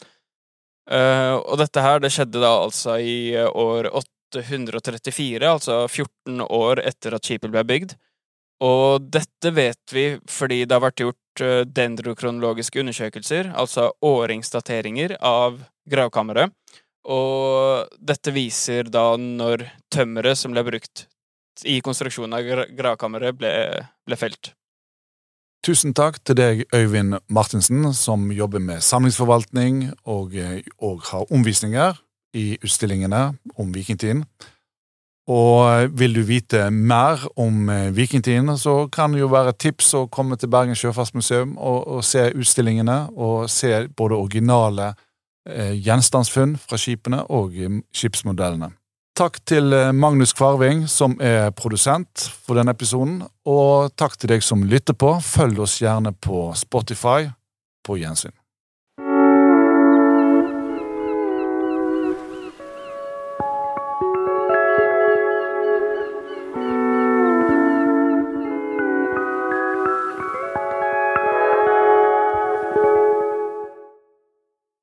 Uh, 0.86 1.42
og 1.42 1.58
dette 1.58 1.82
her, 1.82 1.98
det 1.98 2.12
skjedde 2.14 2.44
da 2.44 2.52
altså 2.62 3.00
i 3.02 3.34
år 3.42 3.88
834, 3.90 5.40
altså 5.50 5.80
14 5.88 6.44
år 6.46 6.84
etter 6.86 7.16
at 7.18 7.26
skipet 7.26 7.50
ble 7.50 7.64
bygd. 7.66 7.96
Og 8.64 9.08
dette 9.12 9.52
vet 9.52 9.92
vi 9.92 10.06
fordi 10.32 10.64
det 10.64 10.76
har 10.76 10.84
vært 10.86 11.04
gjort 11.04 11.44
eh, 11.44 11.64
dendrokronologiske 11.68 12.80
undersøkelser, 12.80 13.52
altså 13.52 13.90
åringsdateringer 14.06 15.18
av 15.20 15.60
gravkammeret. 15.90 16.54
Og 17.06 17.92
dette 18.00 18.34
viser 18.34 18.88
da 18.90 19.12
når 19.20 19.68
tømmeret 19.94 20.40
som 20.40 20.56
ble 20.56 20.64
brukt 20.66 21.06
i 21.68 21.80
konstruksjonen 21.84 22.36
av 22.36 22.66
gravkammeret, 22.76 23.36
ble, 23.38 23.52
ble 24.08 24.18
felt. 24.20 24.54
Tusen 25.66 25.96
takk 25.98 26.20
til 26.22 26.38
deg, 26.38 26.64
Øyvind 26.76 27.20
Martinsen, 27.34 27.88
som 27.98 28.28
jobber 28.34 28.62
med 28.62 28.84
samlingsforvaltning 28.86 29.88
og, 30.06 30.36
eh, 30.38 30.62
og 30.78 31.02
har 31.12 31.32
omvisninger 31.34 31.98
i 32.36 32.58
utstillingene 32.62 33.38
om 33.58 33.72
vikingtiden. 33.74 34.26
Og 35.26 35.90
vil 35.98 36.14
du 36.14 36.22
vite 36.22 36.68
mer 36.70 37.24
om 37.42 37.70
eh, 37.70 37.90
vikingtiden, 37.96 38.52
så 38.62 38.86
kan 38.94 39.14
det 39.14 39.24
jo 39.24 39.32
være 39.32 39.56
tips 39.58 39.94
å 39.98 40.04
komme 40.14 40.38
til 40.38 40.52
Bergen 40.54 40.78
sjøfartsmuseum 40.78 41.56
og, 41.58 41.80
og 41.98 42.06
se 42.06 42.28
utstillingene, 42.30 43.00
og 43.18 43.50
se 43.50 43.88
både 43.98 44.20
originale 44.22 44.92
eh, 45.50 45.74
gjenstandsfunn 45.82 46.54
fra 46.62 46.78
skipene 46.78 47.24
og 47.34 47.58
eh, 47.58 47.80
skipsmodellene. 47.90 48.70
Takk 49.18 49.40
til 49.48 49.74
eh, 49.74 49.94
Magnus 49.96 50.36
Kvarving, 50.38 50.86
som 50.92 51.18
er 51.24 51.50
produsent 51.58 52.28
for 52.46 52.60
denne 52.60 52.76
episoden, 52.76 53.22
og 53.50 53.96
takk 53.98 54.20
til 54.20 54.36
deg 54.36 54.46
som 54.46 54.66
lytter 54.68 54.94
på. 54.94 55.16
Følg 55.26 55.66
oss 55.66 55.80
gjerne 55.82 56.14
på 56.14 56.52
Spotify. 56.60 57.32
På 57.86 57.98
gjensyn. 58.02 58.34